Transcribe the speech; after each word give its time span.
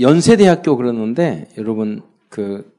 연세대학교 0.00 0.76
그러는데 0.76 1.48
여러분 1.58 2.02
그 2.28 2.76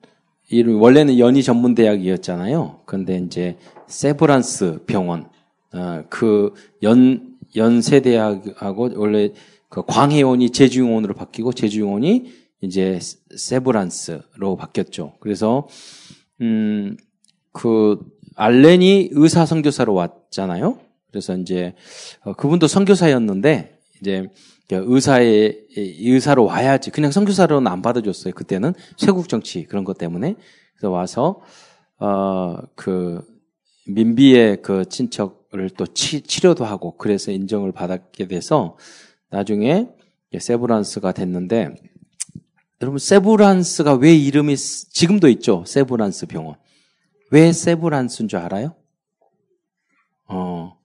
이름 0.49 0.81
원래는 0.81 1.19
연희 1.19 1.43
전문 1.43 1.75
대학이었잖아요. 1.75 2.81
그런데 2.85 3.17
이제 3.17 3.57
세브란스 3.87 4.85
병원 4.87 5.29
어, 5.73 6.03
그연 6.09 7.37
연세대학하고 7.55 8.91
원래 8.95 9.31
그 9.69 9.83
광해원이 9.85 10.49
제주용원으로 10.49 11.13
바뀌고 11.13 11.53
제주용원이 11.53 12.31
이제 12.61 12.99
세브란스로 13.35 14.55
바뀌었죠. 14.57 15.13
그래서 15.19 15.67
음 16.41 16.97
그 17.51 17.99
알렌이 18.35 19.09
의사 19.11 19.45
선교사로 19.45 19.93
왔잖아요. 19.93 20.79
그래서 21.11 21.35
이제 21.35 21.73
어, 22.23 22.33
그분도 22.33 22.67
선교사였는데 22.67 23.79
이제 23.99 24.29
의사의 24.75 25.65
의사로 25.75 26.45
와야지. 26.45 26.91
그냥 26.91 27.11
선교사로는 27.11 27.71
안 27.71 27.81
받아줬어요. 27.81 28.33
그때는 28.33 28.73
쇄국 28.97 29.27
정치 29.29 29.63
그런 29.63 29.83
것 29.83 29.97
때문에. 29.97 30.35
그래서 30.75 30.91
와서 30.91 31.41
어그 31.97 33.21
민비의 33.87 34.61
그 34.61 34.85
친척을 34.87 35.71
또 35.71 35.87
치, 35.87 36.21
치료도 36.21 36.65
하고 36.65 36.95
그래서 36.97 37.31
인정을 37.31 37.71
받았게 37.71 38.27
돼서 38.27 38.77
나중에 39.29 39.89
세브란스가 40.37 41.11
됐는데 41.11 41.75
여러분 42.81 42.97
세브란스가 42.99 43.95
왜 43.95 44.15
이름이 44.15 44.55
지금도 44.55 45.27
있죠? 45.29 45.63
세브란스 45.65 46.27
병원. 46.27 46.55
왜 47.31 47.51
세브란스인 47.51 48.29
줄 48.29 48.39
알아요? 48.39 48.75
어, 50.27 50.78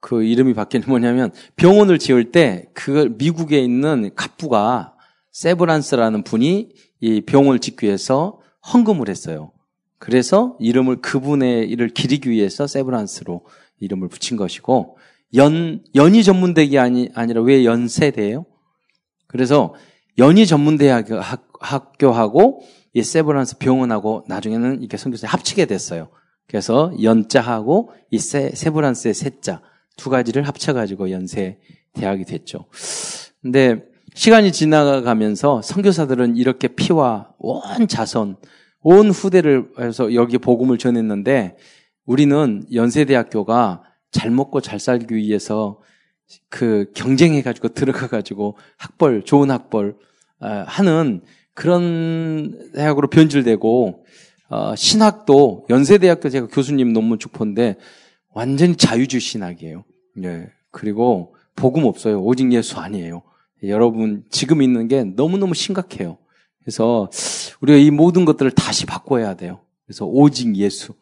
그 0.00 0.22
이름이 0.22 0.54
바뀐 0.54 0.82
뭐냐면 0.86 1.32
병원을 1.56 1.98
지을 1.98 2.30
때 2.30 2.68
그걸 2.74 3.10
미국에 3.10 3.58
있는 3.58 4.10
갑부가 4.14 4.94
세브란스라는 5.32 6.24
분이 6.24 6.70
이 7.00 7.20
병원을 7.22 7.58
짓기 7.58 7.86
위해서 7.86 8.40
헌금을 8.72 9.08
했어요. 9.08 9.52
그래서 9.98 10.56
이름을 10.60 11.00
그분의 11.00 11.68
일을 11.68 11.88
기리기 11.88 12.30
위해서 12.30 12.66
세브란스로 12.66 13.44
이름을 13.80 14.08
붙인 14.08 14.36
것이고 14.36 14.98
연 15.34 15.84
연희 15.94 16.22
전문대학이 16.22 16.78
아니 16.78 17.08
아니라 17.14 17.42
왜 17.42 17.64
연세대예요? 17.64 18.46
그래서 19.26 19.74
연희 20.16 20.46
전문대학 20.46 21.06
학교하고 21.60 22.62
이 22.94 23.02
세브란스 23.02 23.58
병원하고 23.58 24.24
나중에는 24.28 24.80
이렇게 24.80 24.96
선교사 24.96 25.26
합치게 25.28 25.66
됐어요. 25.66 26.08
그래서 26.46 26.92
연자하고 27.02 27.92
이 28.10 28.18
세, 28.18 28.50
세브란스의 28.54 29.14
세자 29.14 29.60
두 29.98 30.08
가지를 30.08 30.44
합쳐가지고 30.44 31.10
연세 31.10 31.58
대학이 31.92 32.24
됐죠. 32.24 32.64
근데 33.42 33.82
시간이 34.14 34.52
지나가면서 34.52 35.60
선교사들은 35.60 36.36
이렇게 36.36 36.68
피와 36.68 37.34
온 37.38 37.86
자손, 37.86 38.36
온 38.80 39.10
후대를 39.10 39.68
해서 39.78 40.14
여기 40.14 40.38
복음을 40.38 40.78
전했는데 40.78 41.56
우리는 42.06 42.64
연세대학교가 42.72 43.82
잘 44.10 44.30
먹고 44.30 44.62
잘 44.62 44.80
살기 44.80 45.14
위해서 45.14 45.80
그 46.48 46.90
경쟁해가지고 46.94 47.68
들어가가지고 47.68 48.56
학벌, 48.78 49.24
좋은 49.24 49.50
학벌 49.50 49.96
아, 50.40 50.64
하는 50.66 51.22
그런 51.52 52.70
대학으로 52.72 53.08
변질되고 53.08 54.04
어, 54.50 54.74
신학도 54.76 55.66
연세대학교 55.68 56.28
제가 56.28 56.46
교수님 56.46 56.92
논문 56.92 57.18
축포인데 57.18 57.76
완전히 58.32 58.76
자유주의 58.76 59.20
신학이에요. 59.20 59.84
예. 60.24 60.50
그리고 60.70 61.34
복음 61.56 61.84
없어요. 61.84 62.20
오직 62.20 62.52
예수 62.52 62.78
아니에요. 62.78 63.22
여러분 63.64 64.24
지금 64.30 64.62
있는 64.62 64.88
게 64.88 65.04
너무너무 65.04 65.54
심각해요. 65.54 66.18
그래서 66.62 67.10
우리가 67.60 67.78
이 67.78 67.90
모든 67.90 68.24
것들을 68.24 68.50
다시 68.52 68.86
바꿔야 68.86 69.34
돼요. 69.34 69.60
그래서 69.86 70.04
오직 70.06 70.54
예수. 70.56 70.94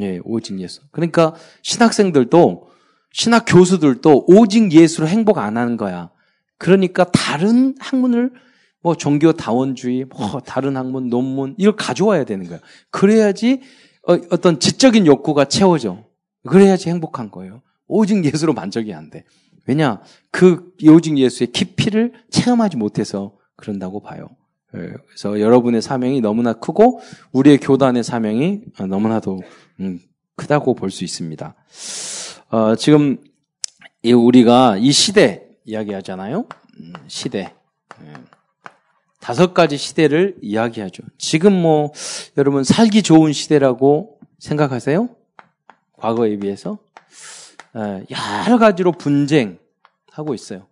예, 0.00 0.20
오직 0.24 0.58
예수. 0.60 0.80
그러니까 0.92 1.34
신학생들도 1.62 2.68
신학 3.12 3.44
교수들도 3.46 4.26
오직 4.28 4.72
예수로 4.72 5.08
행복 5.08 5.38
안 5.38 5.56
하는 5.56 5.76
거야. 5.76 6.10
그러니까 6.56 7.04
다른 7.04 7.74
학문을 7.78 8.32
뭐 8.80 8.94
종교 8.94 9.32
다원주의, 9.32 10.04
뭐 10.04 10.40
다른 10.40 10.76
학문, 10.76 11.08
논문 11.08 11.54
이걸 11.58 11.74
가져와야 11.74 12.24
되는 12.24 12.46
거야. 12.46 12.60
그래야지 12.90 13.60
어, 14.06 14.36
떤 14.38 14.60
지적인 14.60 15.06
욕구가 15.06 15.46
채워져. 15.46 16.04
그래야지 16.46 16.88
행복한 16.88 17.30
거예요. 17.30 17.62
오직 17.88 18.24
예수로 18.24 18.52
만족이 18.52 18.92
안 18.94 19.10
돼. 19.10 19.24
왜냐? 19.66 20.00
그 20.30 20.72
오직 20.88 21.18
예수의 21.18 21.52
깊이를 21.52 22.12
체험하지 22.30 22.76
못해서 22.76 23.36
그런다고 23.56 24.00
봐요. 24.00 24.28
예, 24.76 24.92
그래서 25.06 25.40
여러분의 25.40 25.82
사명이 25.82 26.20
너무나 26.20 26.52
크고 26.52 27.00
우리의 27.32 27.58
교단의 27.58 28.04
사명이 28.04 28.60
너무나도 28.86 29.42
음, 29.80 30.00
크다고 30.36 30.74
볼 30.74 30.90
수 30.90 31.04
있습니다. 31.04 31.54
어, 32.50 32.76
지금 32.76 33.18
우리가 34.04 34.76
이 34.78 34.92
시대 34.92 35.48
이야기하잖아요. 35.64 36.46
음, 36.80 36.92
시대. 37.08 37.52
예. 38.04 38.12
다섯 39.20 39.52
가지 39.52 39.76
시대를 39.76 40.36
이야기하죠. 40.40 41.02
지금 41.18 41.52
뭐 41.52 41.92
여러분 42.38 42.64
살기 42.64 43.02
좋은 43.02 43.32
시대라고 43.32 44.18
생각하세요? 44.38 45.08
과거에 45.96 46.38
비해서 46.38 46.78
예, 46.78 46.87
여러 47.74 48.58
가지로 48.58 48.92
분쟁하고 48.92 50.34
있어요. 50.34 50.66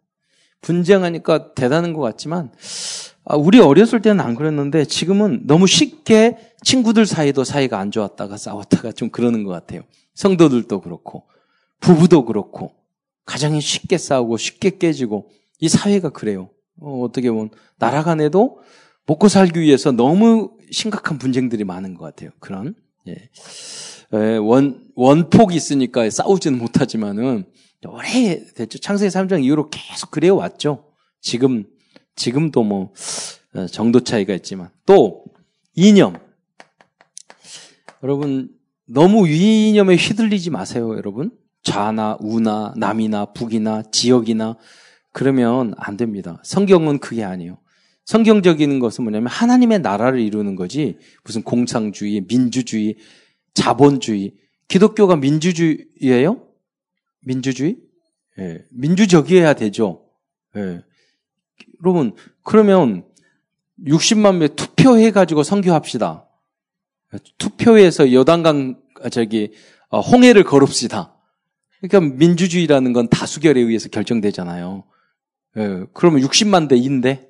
분쟁하니까 0.61 1.55
대단한 1.55 1.93
것 1.93 2.01
같지만 2.01 2.53
아, 3.25 3.37
우리 3.37 3.59
어렸을 3.59 4.01
때는 4.03 4.25
안 4.25 4.35
그랬는데 4.35 4.85
지금은 4.85 5.47
너무 5.47 5.67
쉽게 5.67 6.39
친구들 6.63 7.07
사이도 7.07 7.45
사이가 7.45 7.79
안 7.79 7.91
좋았다가 7.91 8.37
싸웠다가 8.37 8.93
좀 8.93 9.11
그러는 9.11 9.43
것 9.45 9.51
같아요. 9.51 9.83
성도들도 10.15 10.81
그렇고 10.81 11.27
부부도 11.81 12.25
그렇고 12.25 12.73
가정이 13.27 13.61
쉽게 13.61 13.99
싸우고 13.99 14.37
쉽게 14.37 14.79
깨지고 14.79 15.29
이 15.59 15.69
사회가 15.69 16.11
그래요. 16.11 16.51
어, 16.81 17.09
떻게 17.13 17.31
보면 17.31 17.51
나라 17.79 18.03
간에도 18.03 18.61
먹고 19.07 19.29
살기 19.29 19.61
위해서 19.61 19.93
너무 19.93 20.53
심각한 20.71 21.19
분쟁들이 21.19 21.65
많은 21.65 21.95
것 21.95 22.05
같아요. 22.05 22.31
그런 22.39 22.75
예. 23.09 23.31
원 24.13 24.87
원폭이 24.95 25.55
있으니까 25.55 26.09
싸우지는 26.09 26.59
못하지만은 26.59 27.45
오래 27.87 28.45
됐죠. 28.55 28.79
창세기 28.79 29.11
3장 29.11 29.45
이후로 29.45 29.71
계속 29.71 30.11
그래 30.11 30.29
왔죠. 30.29 30.85
지금 31.21 31.65
지금도 32.17 32.63
뭐 32.63 32.93
어, 33.55 33.67
정도 33.67 34.01
차이가 34.01 34.35
있지만 34.35 34.71
또 34.87 35.25
이념 35.75 36.19
여러분 38.03 38.57
너무 38.87 39.29
이념에 39.29 39.97
휘둘리지 39.97 40.51
마세요, 40.51 40.97
여러분. 40.97 41.33
좌나 41.63 42.17
우나 42.21 42.73
남이나 42.77 43.27
북이나 43.33 43.83
지역이나 43.91 44.57
그러면 45.13 45.75
안 45.77 45.97
됩니다. 45.97 46.41
성경은 46.45 46.99
그게 46.99 47.25
아니에요. 47.25 47.59
성경적인 48.05 48.79
것은 48.79 49.03
뭐냐면 49.03 49.27
하나님의 49.29 49.81
나라를 49.81 50.21
이루는 50.21 50.55
거지 50.55 50.99
무슨 51.25 51.43
공상주의, 51.43 52.25
민주주의, 52.29 52.97
자본주의. 53.57 54.35
기독교가 54.69 55.17
민주주의예요? 55.17 56.47
민주주의? 57.21 57.79
예. 58.39 58.65
민주적이어야 58.71 59.55
되죠. 59.55 60.05
예. 60.57 60.83
여러분 61.83 62.15
그러면 62.43 63.05
60만 63.85 64.37
명 64.37 64.55
투표해 64.55 65.11
가지고 65.11 65.43
선교합시다. 65.43 66.29
투표해서 67.39 68.13
여당강 68.13 68.81
저기 69.11 69.53
어, 69.89 70.01
홍해를 70.01 70.45
걸읍시다. 70.45 71.15
그러니까 71.81 72.17
민주주의라는 72.17 72.93
건 72.93 73.09
다수결에 73.09 73.61
의해서 73.61 73.89
결정되잖아요. 73.89 74.85
예, 75.59 75.85
그러면 75.93 76.23
60만 76.23 76.69
대 76.69 76.77
2인데 76.77 77.29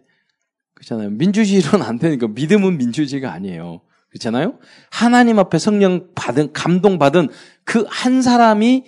그렇잖아요. 0.74 1.10
민주주의로는 1.10 1.84
안 1.84 1.98
되니까 1.98 2.28
믿음은 2.28 2.78
민주주의가 2.78 3.32
아니에요. 3.32 3.82
그렇잖아요. 4.16 4.58
하나님 4.90 5.38
앞에 5.38 5.58
성령 5.58 6.08
받은 6.14 6.52
감동 6.52 6.98
받은 6.98 7.28
그 7.64 7.84
한 7.88 8.22
사람이 8.22 8.84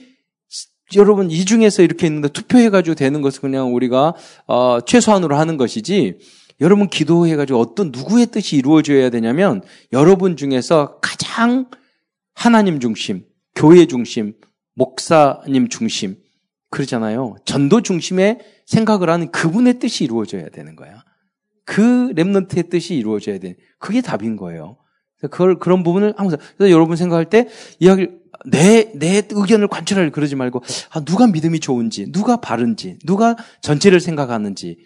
여러분 0.97 1.31
이 1.31 1.45
중에서 1.45 1.83
이렇게 1.83 2.07
있는데 2.07 2.29
투표해가지고 2.29 2.95
되는 2.95 3.21
것은 3.21 3.43
그냥 3.43 3.75
우리가 3.75 4.15
어, 4.47 4.79
최소한으로 4.87 5.37
하는 5.37 5.57
것이지. 5.57 6.19
여러분 6.61 6.89
기도해가지고 6.89 7.61
어떤 7.61 7.93
누구의 7.93 8.27
뜻이 8.27 8.57
이루어져야 8.57 9.11
되냐면 9.11 9.63
여러분 9.93 10.37
중에서 10.37 10.99
가장 11.01 11.71
하나님 12.35 12.81
중심, 12.81 13.25
교회 13.55 13.87
중심, 13.87 14.35
목사님 14.75 15.69
중심 15.69 16.17
그러잖아요. 16.71 17.37
전도 17.45 17.83
중심의 17.83 18.39
생각을 18.67 19.09
하는 19.09 19.31
그분의 19.31 19.79
뜻이 19.79 20.05
이루어져야 20.05 20.49
되는 20.49 20.75
거야. 20.75 21.05
그 21.65 22.13
랩런트의 22.17 22.71
뜻이 22.71 22.97
이루어져야 22.97 23.39
돼. 23.39 23.57
그게 23.79 24.01
답인 24.01 24.37
거예요. 24.37 24.79
그걸 25.21 25.59
그런 25.59 25.83
부분을 25.83 26.15
항상 26.17 26.39
그래서 26.57 26.71
여러분 26.71 26.97
생각할 26.97 27.27
때 27.27 27.49
이야기를 27.81 28.19
내 28.47 28.93
내 28.95 29.23
의견을 29.31 29.69
관철하려 29.69 30.11
그러지 30.11 30.37
말고 30.37 30.63
아, 30.91 31.01
누가 31.01 31.27
믿음이 31.27 31.61
좋은지, 31.61 32.11
누가 32.13 32.37
바른지, 32.37 32.99
누가 33.05 33.37
전체를 33.63 34.01
생각하는지 34.01 34.79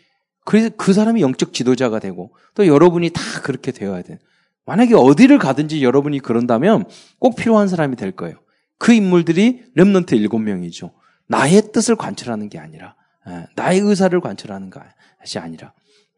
그래서 0.45 0.71
그 0.77 0.93
사람이 0.93 1.21
영적 1.21 1.53
지도자가 1.53 1.99
되고 1.99 2.35
또 2.55 2.67
여러분이 2.67 3.11
다 3.11 3.23
그렇게 3.43 3.73
되어야 3.73 4.03
돼. 4.03 4.19
만약에 4.65 4.95
어디를 4.95 5.39
가든지 5.39 5.83
여러분이 5.83 6.21
그런다면 6.21 6.85
꼭 7.19 7.37
필요한 7.37 7.69
사람이 7.69 7.97
될 7.97 8.13
거예요. 8.13 8.37
그 8.79 8.93
인물들이 8.93 9.65
렘넌트 9.75 10.15
일곱 10.15 10.39
명이죠. 10.39 10.93
나의 11.29 11.73
뜻을 11.73 11.97
관철하는 11.97 12.49
게 12.49 12.59
아니라 12.59 12.95
예, 13.29 13.47
나의 13.55 13.81
의사를 13.81 14.19
관철하는 14.21 14.71
것이 14.71 15.39
아니라 15.39 15.73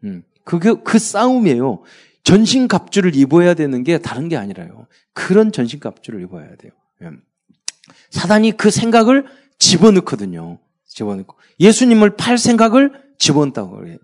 음, 0.04 0.22
그게 0.44 0.74
그 0.84 0.98
싸움이에요. 0.98 1.82
전신 2.24 2.68
갑주를 2.68 3.14
입어야 3.14 3.54
되는 3.54 3.84
게 3.84 3.98
다른 3.98 4.28
게 4.28 4.36
아니라요. 4.36 4.86
그런 5.12 5.52
전신 5.52 5.78
갑주를 5.78 6.22
입어야 6.22 6.56
돼요. 6.56 6.72
예. 7.02 7.10
사단이 8.10 8.52
그 8.56 8.70
생각을 8.70 9.26
집어넣거든요. 9.58 10.58
집어넣고 10.86 11.36
예수님을 11.60 12.16
팔 12.16 12.38
생각을 12.38 13.04
집어넣다고 13.18 13.76
그래요. 13.76 13.98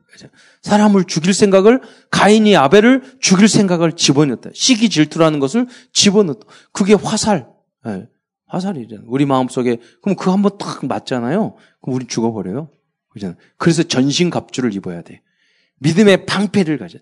사람을 0.63 1.05
죽일 1.05 1.33
생각을 1.33 1.81
가인이 2.11 2.57
아벨을 2.57 3.17
죽일 3.21 3.49
생각을 3.49 3.93
집어넣었다. 3.93 4.51
시기 4.55 4.91
질투라는 4.91 5.41
것을 5.41 5.67
집어넣었다. 5.93 6.47
그게 6.73 6.95
화살. 6.95 7.49
네. 7.85 8.07
화살이잖아요. 8.47 9.07
우리 9.09 9.25
마음속에 9.27 9.79
그럼 10.03 10.17
그한번딱 10.17 10.87
맞잖아요. 10.87 11.57
그럼 11.81 11.97
우리 11.97 12.07
죽어버려요. 12.07 12.71
그잖아요. 13.11 13.37
그래서 13.57 13.83
전신 13.83 14.29
갑주를 14.29 14.75
입어야 14.75 15.03
돼. 15.03 15.23
믿음의 15.79 16.27
방패를 16.27 16.79
가져. 16.79 16.99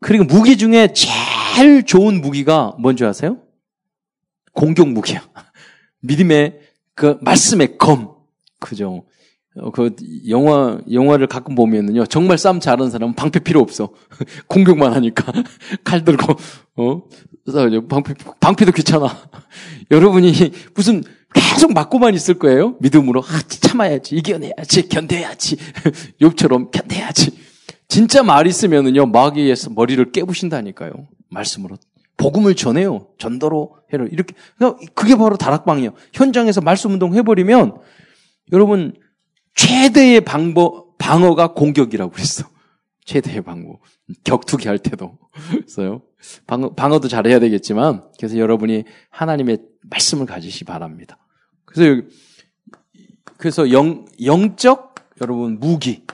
그리고 0.00 0.24
무기 0.24 0.56
중에 0.56 0.92
제일 0.92 1.84
좋은 1.84 2.20
무기가 2.20 2.74
뭔지 2.78 3.04
아세요? 3.04 3.38
공격 4.52 4.88
무기야. 4.88 5.22
믿음의 6.02 6.60
그 6.94 7.18
말씀의 7.20 7.78
검. 7.78 8.14
그죠? 8.60 9.04
어, 9.58 9.70
그 9.70 9.94
영화 10.28 10.78
영화를 10.90 11.26
가끔 11.26 11.54
보면은요 11.54 12.06
정말 12.06 12.36
싸움 12.36 12.60
잘하는 12.60 12.90
사람은 12.90 13.14
방패 13.14 13.40
필요 13.40 13.60
없어. 13.60 13.90
공격만 14.48 14.92
하니까. 14.92 15.32
칼 15.84 16.04
들고 16.04 16.34
어? 16.76 17.02
방패 17.88 18.14
방패도 18.40 18.72
귀찮아. 18.72 19.08
여러분이 19.90 20.32
무슨 20.74 21.02
계속 21.34 21.72
맞고만 21.72 22.14
있을 22.14 22.38
거예요? 22.38 22.76
믿음으로. 22.80 23.22
아 23.22 23.40
참아야지. 23.48 24.16
이겨내야지. 24.16 24.88
견뎌야지. 24.88 25.56
욕처럼 26.20 26.70
견뎌야지 26.70 27.46
진짜 27.88 28.22
말 28.22 28.46
있으면은요 28.46 29.06
마귀에서 29.06 29.70
머리를 29.70 30.12
깨부신다니까요 30.12 30.92
말씀으로 31.30 31.76
복음을 32.16 32.54
전해요 32.54 33.08
전도로 33.18 33.76
해를 33.92 34.12
이렇게 34.12 34.34
그게 34.94 35.16
바로 35.16 35.36
다락방이에요 35.36 35.92
현장에서 36.12 36.60
말씀 36.60 36.92
운동 36.92 37.14
해버리면 37.14 37.78
여러분 38.52 38.94
최대의 39.56 40.20
방법, 40.20 40.96
방어가 40.98 41.54
공격이라고 41.54 42.12
그랬어. 42.12 42.48
최대의 43.04 43.42
방법. 43.42 43.80
격투기 44.22 44.68
할 44.68 44.78
때도. 44.78 45.18
그래서요. 45.50 46.02
방어, 46.46 46.74
방어도 46.74 47.08
잘해야 47.08 47.40
되겠지만, 47.40 48.04
그래서 48.18 48.36
여러분이 48.38 48.84
하나님의 49.10 49.58
말씀을 49.90 50.26
가지시 50.26 50.64
바랍니다. 50.64 51.18
그래서, 51.64 52.06
그래서 53.38 53.70
영, 53.72 54.04
영적, 54.22 54.94
여러분, 55.20 55.58
무기. 55.58 56.04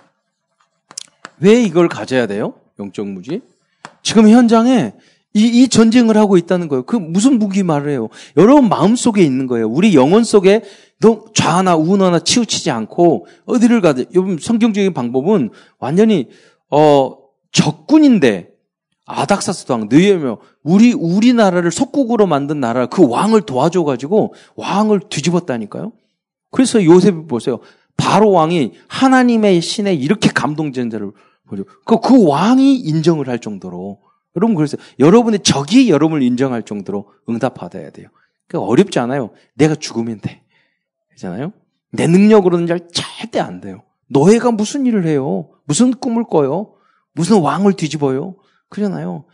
왜 1.41 1.63
이걸 1.63 1.89
가져야 1.89 2.27
돼요? 2.27 2.55
영적 2.79 3.07
무기? 3.07 3.41
지금 4.03 4.29
현장에 4.29 4.93
이, 5.35 5.47
이 5.47 5.69
전쟁을 5.69 6.17
하고 6.17 6.37
있다는 6.37 6.69
거예요. 6.69 6.83
그 6.83 6.97
무슨 6.97 7.39
무기 7.39 7.63
말을 7.63 7.91
해요? 7.91 8.09
여러분 8.37 8.69
마음 8.69 8.97
속에 8.97 9.23
있는 9.23 9.47
거예요. 9.47 9.69
우리 9.69 9.95
영혼 9.95 10.25
속에 10.25 10.63
너 11.01 11.25
좌나 11.35 11.75
우나나 11.77 12.19
치우치지 12.21 12.71
않고 12.71 13.27
어디를 13.47 13.81
가든 13.81 14.07
여러분 14.15 14.39
성경적인 14.39 14.93
방법은 14.93 15.51
완전히 15.79 16.29
어 16.71 17.17
적군인데 17.51 18.51
아닥사스 19.07 19.71
왕 19.71 19.89
느헤며 19.91 20.39
우리 20.63 20.93
우리나라를 20.93 21.71
속국으로 21.71 22.27
만든 22.27 22.61
나라 22.61 22.87
그 22.87 23.07
왕을 23.07 23.43
도와줘 23.43 23.85
가지고 23.85 24.35
왕을 24.55 25.01
뒤집었다니까요. 25.09 25.93
그래서 26.51 26.85
요셉이 26.85 27.27
보세요. 27.27 27.59
바로 27.97 28.31
왕이 28.31 28.73
하나님의 28.89 29.61
신에 29.61 29.95
이렇게 29.95 30.29
감동전자를 30.29 31.13
보죠. 31.49 31.65
그, 31.85 32.01
그 32.01 32.27
왕이 32.27 32.77
인정을 32.77 33.29
할 33.29 33.39
정도로 33.39 34.01
여러분 34.37 34.57
그래서 34.57 34.77
여러분의 34.99 35.41
적이 35.41 35.91
여러분을 35.91 36.23
인정할 36.23 36.63
정도로 36.63 37.11
응답받아야 37.29 37.91
돼요. 37.91 38.09
그러니까 38.47 38.71
어렵지 38.71 38.99
않아요. 38.99 39.31
내가 39.55 39.75
죽으면 39.75 40.21
돼. 40.21 40.43
그렇잖아요? 41.09 41.53
내 41.91 42.07
능력으로는 42.07 42.67
잘 42.67 42.89
절대 42.93 43.39
안 43.39 43.61
돼요. 43.61 43.83
노예가 44.09 44.51
무슨 44.53 44.87
일을 44.87 45.07
해요? 45.07 45.51
무슨 45.65 45.93
꿈을 45.93 46.25
꿔요? 46.25 46.75
무슨 47.15 47.41
왕을 47.41 47.75
뒤집어요? 47.75 48.37
그러잖아요. 48.69 49.25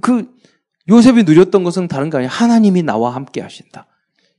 그 0.00 0.34
요셉이 0.88 1.24
누렸던 1.24 1.64
것은 1.64 1.86
다른 1.86 2.10
거 2.10 2.18
아니에요. 2.18 2.30
하나님이 2.30 2.82
나와 2.82 3.14
함께 3.14 3.40
하신다. 3.40 3.86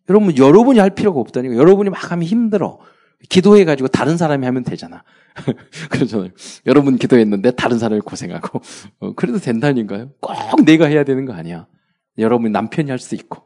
여러분 0.09 0.35
여러분이 0.38 0.80
할 0.80 0.89
필요가 0.89 1.19
없다니까. 1.19 1.56
여러분이 1.56 1.89
막 1.89 2.12
하면 2.12 2.24
힘들어. 2.25 2.80
기도해 3.27 3.66
가지고 3.66 3.89
다른 3.89 4.16
사람이 4.16 4.45
하면 4.45 4.63
되잖아. 4.63 5.04
그렇잖아요. 5.89 6.30
여러분 6.66 6.98
기도했는데 6.98 7.51
다른 7.51 7.77
사람이 7.80 8.01
고생하고. 8.01 8.62
어, 9.00 9.13
그래도 9.16 9.39
된다니까요. 9.39 10.12
꼭 10.19 10.63
내가 10.63 10.86
해야 10.86 11.04
되는 11.04 11.25
거 11.25 11.33
아니야. 11.33 11.68
여러분 12.18 12.51
남편이 12.51 12.89
할 12.89 13.00
수도 13.00 13.16
있고, 13.16 13.44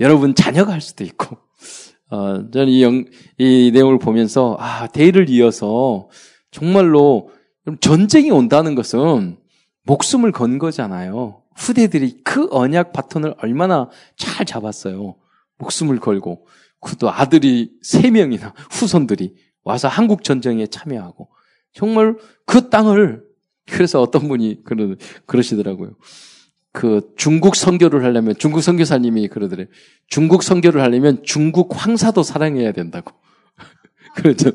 여러분 0.00 0.34
자녀가 0.34 0.72
할 0.72 0.80
수도 0.80 1.04
있고. 1.04 1.36
어, 2.10 2.50
저는 2.50 2.68
이, 2.68 2.82
영, 2.82 3.04
이 3.38 3.70
내용을 3.72 3.98
보면서, 3.98 4.56
아, 4.60 4.86
대를 4.88 5.28
이어서 5.30 6.08
정말로 6.50 7.30
전쟁이 7.80 8.30
온다는 8.30 8.74
것은 8.74 9.38
목숨을 9.84 10.32
건 10.32 10.58
거잖아요. 10.58 11.42
후대들이 11.56 12.20
그 12.24 12.48
언약 12.50 12.92
바톤을 12.92 13.34
얼마나 13.38 13.88
잘 14.16 14.44
잡았어요. 14.44 15.16
목숨을 15.58 15.98
걸고. 15.98 16.46
그도 16.84 17.10
아들이 17.10 17.72
세 17.82 18.10
명이나 18.10 18.54
후손들이 18.70 19.34
와서 19.64 19.88
한국 19.88 20.22
전쟁에 20.22 20.66
참여하고 20.66 21.28
정말 21.72 22.16
그 22.44 22.68
땅을 22.70 23.24
그래서 23.66 24.00
어떤 24.00 24.28
분이 24.28 24.62
그러 24.62 24.94
그러시더라고요. 25.26 25.96
그 26.70 27.12
중국 27.16 27.56
선교를 27.56 28.04
하려면 28.04 28.34
중국 28.38 28.60
선교사님이 28.60 29.28
그러더래. 29.28 29.66
중국 30.06 30.42
선교를 30.42 30.82
하려면 30.82 31.22
중국 31.24 31.70
황사도 31.72 32.22
사랑해야 32.22 32.72
된다고. 32.72 33.12
그렇죠. 34.14 34.50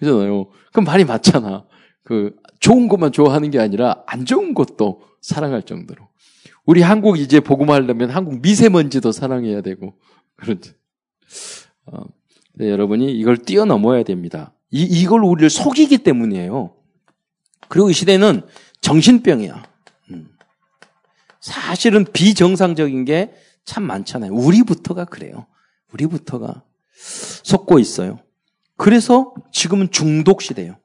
그러잖아요. 0.00 0.50
그럼 0.72 0.84
말이 0.84 1.04
맞잖아. 1.04 1.64
그 2.02 2.34
좋은 2.58 2.88
것만 2.88 3.12
좋아하는 3.12 3.50
게 3.50 3.60
아니라 3.60 4.02
안 4.06 4.24
좋은 4.24 4.54
것도 4.54 5.02
사랑할 5.20 5.62
정도로. 5.62 6.08
우리 6.64 6.82
한국 6.82 7.18
이제 7.18 7.40
복음하려면 7.40 8.10
한국 8.10 8.40
미세먼지도 8.40 9.12
사랑해야 9.12 9.60
되고 9.60 9.94
그렇죠. 10.34 10.72
어, 11.86 12.02
네, 12.54 12.70
여러분이 12.70 13.12
이걸 13.12 13.38
뛰어넘어야 13.38 14.02
됩니다. 14.02 14.52
이, 14.70 14.82
이걸 14.82 15.24
우리를 15.24 15.48
속이기 15.48 15.98
때문이에요. 15.98 16.74
그리고 17.68 17.90
이 17.90 17.92
시대는 17.92 18.42
정신병이야. 18.80 19.62
음. 20.10 20.28
사실은 21.40 22.04
비정상적인 22.12 23.04
게 23.04 23.32
참 23.68 23.84
많잖아요. 23.84 24.32
우리부터가 24.32 25.04
그래요. 25.04 25.46
우리부터가 25.92 26.64
속고 27.44 27.78
있어요. 27.78 28.18
그래서 28.78 29.34
지금은 29.52 29.90
중독 29.90 30.40
시대예요. 30.40 30.78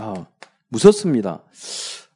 아, 0.00 0.26
무섭습니다. 0.68 1.44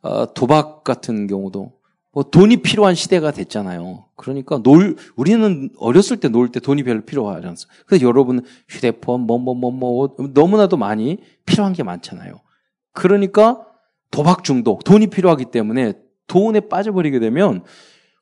아, 0.03 0.27
도박 0.35 0.83
같은 0.83 1.29
경우도 1.29 1.61
뭐 1.61 1.78
돈이 2.23 2.59
필요한 2.59 2.95
시대가 2.95 3.31
됐잖아요. 3.31 4.07
그러니까 4.17 4.61
놀 4.63 4.97
우리는 5.17 5.71
어렸을 5.79 6.17
때 6.19 6.29
놀 6.29 6.49
때 6.49 6.61
돈이 6.61 6.83
별로 6.83 7.03
필요하지 7.03 7.47
않습니다. 7.47 7.83
그래서 7.87 8.07
여러분 8.07 8.43
휴대폰 8.69 9.23
뭐뭐 9.23 9.55
뭐뭐 9.55 9.71
뭐, 9.73 10.15
뭐, 10.17 10.29
너무나도 10.33 10.77
많이 10.77 11.19
필요한 11.45 11.73
게 11.73 11.83
많잖아요. 11.83 12.41
그러니까 12.93 13.65
도박 14.11 14.43
중독, 14.45 14.85
돈이 14.85 15.09
필요하기 15.09 15.47
때문에 15.47 15.95
돈에 16.27 16.61
빠져버리게 16.61 17.21
되면 17.21 17.63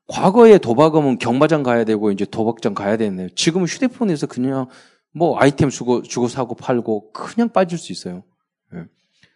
과거에 0.09 0.59
도박하면 0.59 1.19
경마장 1.19 1.63
가야 1.63 1.85
되고 1.85 2.11
이제 2.11 2.25
도박장 2.25 2.75
가야 2.75 2.97
되는데 2.97 3.33
지금은 3.35 3.67
휴대폰에서 3.67 4.27
그냥 4.27 4.67
뭐 5.13 5.39
아이템 5.39 5.71
주고 5.71 6.03
주고 6.03 6.29
사고 6.29 6.55
팔고 6.55 7.13
그냥 7.13 7.49
빠질 7.49 7.79
수 7.79 7.93
있어요. 7.93 8.23
예. 8.75 8.85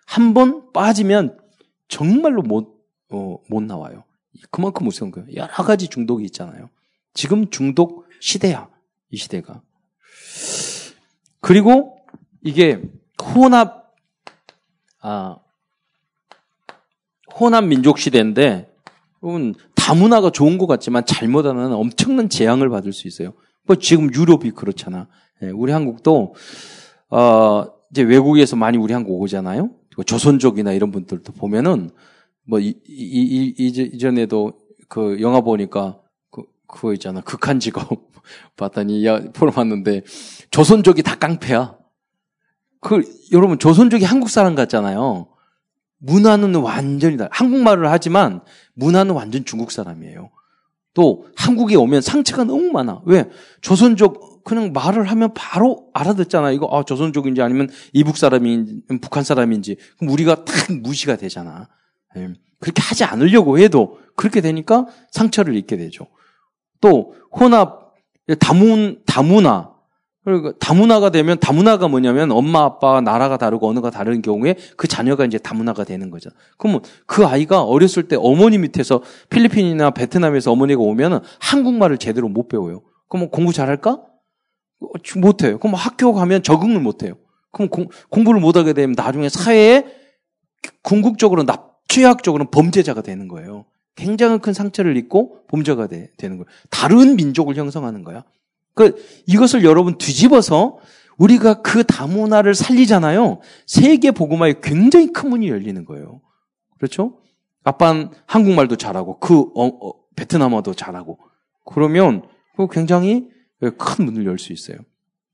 한번 0.06 0.72
빠지면 0.72 1.38
정말로 1.88 2.42
못, 2.42 2.84
어, 3.10 3.38
못 3.48 3.62
나와요. 3.62 4.04
그만큼 4.50 4.84
무서운 4.84 5.10
거예요. 5.10 5.28
여러 5.34 5.52
가지 5.52 5.88
중독이 5.88 6.24
있잖아요. 6.26 6.70
지금 7.14 7.50
중독 7.50 8.06
시대야. 8.20 8.68
이 9.10 9.16
시대가. 9.16 9.62
그리고 11.40 11.98
이게 12.42 12.80
혼합, 13.34 13.94
아, 15.00 15.36
혼합 17.38 17.64
민족 17.64 17.98
시대인데, 17.98 18.72
여러분, 19.22 19.54
다문화가 19.74 20.30
좋은 20.30 20.58
것 20.58 20.66
같지만 20.66 21.04
잘못하면 21.04 21.72
엄청난 21.72 22.28
재앙을 22.28 22.68
받을 22.68 22.92
수 22.92 23.08
있어요. 23.08 23.32
뭐 23.66 23.76
지금 23.76 24.12
유럽이 24.14 24.52
그렇잖아. 24.52 25.08
예, 25.42 25.48
우리 25.48 25.72
한국도, 25.72 26.34
어, 27.10 27.66
이제 27.90 28.02
외국에서 28.02 28.56
많이 28.56 28.78
우리 28.78 28.92
한국 28.92 29.20
오잖아요. 29.20 29.70
뭐 29.96 30.04
조선족이나 30.04 30.72
이런 30.72 30.90
분들도 30.90 31.32
보면은 31.32 31.90
뭐 32.50 32.58
이, 32.58 32.74
이, 32.88 33.54
이, 33.56 33.66
이전에도 33.66 34.52
그 34.88 35.20
영화 35.20 35.40
보니까 35.40 36.00
그, 36.32 36.42
그거 36.66 36.92
있잖아. 36.92 37.20
극한 37.20 37.60
직업 37.60 38.10
봤더니 38.58 39.06
야, 39.06 39.20
보러 39.32 39.52
봤는데 39.52 40.02
조선족이 40.50 41.04
다 41.04 41.14
깡패야. 41.14 41.78
그 42.80 43.02
여러분 43.32 43.58
조선족이 43.58 44.04
한국 44.04 44.30
사람 44.30 44.56
같잖아요. 44.56 45.28
문화는 45.98 46.56
완전히 46.56 47.16
다 47.16 47.28
한국말을 47.30 47.88
하지만 47.88 48.40
문화는 48.74 49.14
완전 49.14 49.44
중국 49.44 49.70
사람이에요. 49.70 50.30
또 50.92 51.26
한국에 51.36 51.76
오면 51.76 52.00
상처가 52.00 52.42
너무 52.42 52.72
많아. 52.72 53.02
왜? 53.04 53.30
조선족 53.60 54.42
그냥 54.42 54.72
말을 54.72 55.04
하면 55.04 55.32
바로 55.34 55.88
알아듣잖아. 55.92 56.50
이거 56.50 56.68
아, 56.72 56.82
조선족인지 56.82 57.42
아니면 57.42 57.68
이북 57.92 58.16
사람인지 58.16 58.82
북한 59.00 59.22
사람인지 59.22 59.76
그럼 59.98 60.12
우리가 60.12 60.44
탁 60.44 60.72
무시가 60.72 61.14
되잖아. 61.16 61.68
예. 62.16 62.32
그렇게 62.60 62.82
하지 62.82 63.04
않으려고 63.04 63.58
해도 63.58 63.98
그렇게 64.16 64.40
되니까 64.40 64.86
상처를 65.10 65.56
입게 65.56 65.76
되죠. 65.76 66.06
또 66.80 67.14
혼합 67.32 67.94
다문 68.38 69.02
다문화 69.06 69.70
그리고 70.24 70.52
다문화가 70.58 71.10
되면 71.10 71.38
다문화가 71.38 71.88
뭐냐면 71.88 72.30
엄마 72.30 72.64
아빠 72.64 73.00
나라가 73.00 73.38
다르고 73.38 73.66
언어가 73.68 73.90
다른 73.90 74.20
경우에 74.20 74.54
그 74.76 74.86
자녀가 74.86 75.24
이제 75.24 75.38
다문화가 75.38 75.84
되는 75.84 76.10
거죠. 76.10 76.28
그러면 76.58 76.82
그 77.06 77.24
아이가 77.24 77.62
어렸을 77.62 78.06
때 78.06 78.16
어머니 78.18 78.58
밑에서 78.58 79.02
필리핀이나 79.30 79.90
베트남에서 79.90 80.52
어머니가 80.52 80.82
오면은 80.82 81.20
한국말을 81.40 81.96
제대로 81.96 82.28
못 82.28 82.48
배워요. 82.48 82.82
그러면 83.08 83.30
공부 83.30 83.52
잘할까? 83.52 83.92
어, 83.92 84.86
못해요. 85.16 85.58
그럼 85.58 85.74
학교 85.74 86.12
가면 86.12 86.42
적응을 86.42 86.80
못해요. 86.80 87.14
그럼 87.50 87.68
공, 87.70 87.88
공부를 88.10 88.40
못하게 88.40 88.74
되면 88.74 88.94
나중에 88.96 89.28
사회에 89.30 89.86
궁극적으로 90.82 91.44
납, 91.44 91.69
취약적으로는 91.90 92.50
범죄자가 92.50 93.02
되는 93.02 93.28
거예요. 93.28 93.66
굉장히 93.96 94.38
큰 94.38 94.52
상처를 94.54 94.96
입고 94.96 95.44
범죄가 95.48 95.88
되, 95.88 96.10
는 96.22 96.38
거예요. 96.38 96.44
다른 96.70 97.16
민족을 97.16 97.56
형성하는 97.56 98.04
거야. 98.04 98.24
그 98.74 98.96
이것을 99.26 99.64
여러분 99.64 99.98
뒤집어서 99.98 100.78
우리가 101.18 101.60
그 101.60 101.84
다문화를 101.84 102.54
살리잖아요. 102.54 103.40
세계 103.66 104.10
복음화에 104.12 104.54
굉장히 104.62 105.12
큰 105.12 105.28
문이 105.28 105.48
열리는 105.48 105.84
거예요. 105.84 106.20
그렇죠? 106.78 107.18
아빠는 107.62 108.08
한국말도 108.24 108.76
잘하고 108.76 109.18
그 109.18 109.40
어, 109.54 109.66
어, 109.66 109.92
베트남어도 110.16 110.72
잘하고 110.72 111.18
그러면 111.66 112.22
그 112.56 112.68
굉장히 112.68 113.28
큰 113.76 114.06
문을 114.06 114.24
열 114.24 114.38
수 114.38 114.54
있어요. 114.54 114.78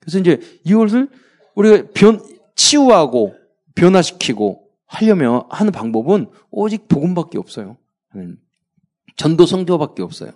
그래서 0.01 0.19
이제 0.19 0.41
이것을 0.65 1.09
우리가 1.55 1.89
변 1.95 2.21
치유하고 2.57 3.35
변화시키고 3.75 4.66
하려면 4.87 5.43
하는 5.51 5.73
방법은 5.73 6.31
오직 6.51 6.89
복음밖에 6.89 7.39
없어요. 7.39 7.77
전도 9.17 9.47
성교밖에 9.47 10.03
없어요. 10.03 10.31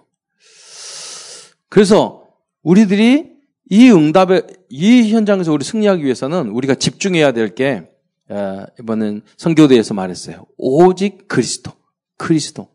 그래서 1.68 2.26
우리들이 2.62 3.30
이 3.70 3.90
응답에 3.90 4.42
이 4.68 5.12
현장에서 5.12 5.52
우리 5.52 5.64
승리하기 5.64 6.04
위해서는 6.04 6.48
우리가 6.50 6.74
집중해야 6.74 7.32
될게 7.32 7.88
어, 8.28 8.64
이번엔 8.78 9.22
성교대에서 9.36 9.94
말했어요. 9.94 10.46
오직 10.56 11.26
그리스도, 11.26 11.72
그리스도. 12.16 12.68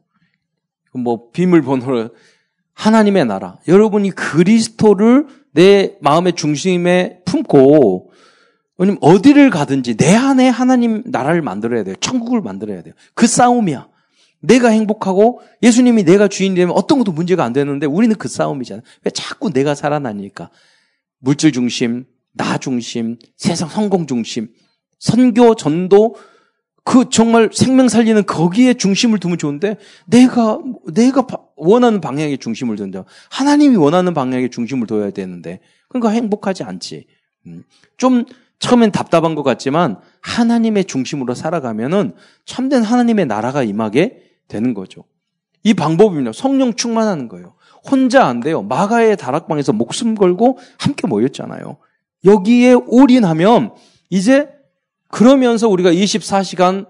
뭐 0.93 1.29
비밀 1.31 1.61
번호를 1.61 2.09
하나님의 2.73 3.25
나라. 3.25 3.59
여러분이 3.67 4.11
그리스도를 4.11 5.27
내 5.51 5.95
마음의 6.01 6.33
중심에 6.33 7.21
품고 7.25 8.11
왜냐면 8.77 8.97
어디를 9.01 9.49
가든지 9.49 9.95
내 9.95 10.15
안에 10.15 10.49
하나님 10.49 11.03
나라를 11.05 11.41
만들어야 11.41 11.83
돼요. 11.83 11.95
천국을 11.99 12.41
만들어야 12.41 12.83
돼요. 12.83 12.93
그 13.13 13.27
싸움이야. 13.27 13.87
내가 14.41 14.69
행복하고 14.69 15.41
예수님이 15.63 16.03
내가 16.03 16.27
주인이 16.27 16.55
되면 16.55 16.75
어떤 16.75 16.97
것도 16.99 17.11
문제가 17.11 17.43
안 17.43 17.53
되는데 17.53 17.85
우리는 17.85 18.15
그 18.15 18.27
싸움이잖아. 18.27 18.81
왜 19.03 19.11
자꾸 19.11 19.51
내가 19.51 19.75
살아나니까. 19.75 20.49
물질 21.19 21.51
중심, 21.51 22.05
나 22.33 22.57
중심, 22.57 23.17
세상 23.37 23.69
성공 23.69 24.05
중심, 24.05 24.49
선교, 24.99 25.55
전도, 25.55 26.15
그 26.83 27.09
정말 27.09 27.49
생명 27.51 27.89
살리는 27.89 28.25
거기에 28.27 28.75
중심을 28.75 29.19
두면 29.19 29.39
좋은데 29.39 29.77
내가, 30.05 30.59
내가 30.93 31.25
원하는 31.55 31.99
방향에 31.99 32.37
중심을 32.37 32.75
둔다. 32.75 33.05
하나님이 33.31 33.75
원하는 33.75 34.13
방향에 34.13 34.49
중심을 34.49 34.85
둬야 34.85 35.09
되는데 35.09 35.61
그러니까 35.89 36.11
행복하지 36.11 36.63
않지. 36.63 37.07
음. 37.47 37.63
좀 37.97 38.25
처음엔 38.59 38.91
답답한 38.91 39.35
것 39.35 39.43
같지만 39.43 39.97
하나님의 40.21 40.85
중심으로 40.85 41.33
살아가면은 41.35 42.13
참된 42.45 42.83
하나님의 42.83 43.25
나라가 43.25 43.63
임하게 43.63 44.21
되는 44.47 44.73
거죠. 44.73 45.03
이 45.63 45.73
방법입니다. 45.73 46.31
성령 46.33 46.73
충만하는 46.73 47.27
거예요. 47.27 47.55
혼자 47.89 48.25
안 48.25 48.39
돼요. 48.39 48.61
마가의 48.61 49.17
다락방에서 49.17 49.73
목숨 49.73 50.15
걸고 50.15 50.57
함께 50.79 51.07
모였잖아요. 51.07 51.77
여기에 52.23 52.73
올인하면 52.87 53.73
이제 54.09 54.49
그러면서 55.09 55.69
우리가 55.69 55.91
24시간 55.91 56.87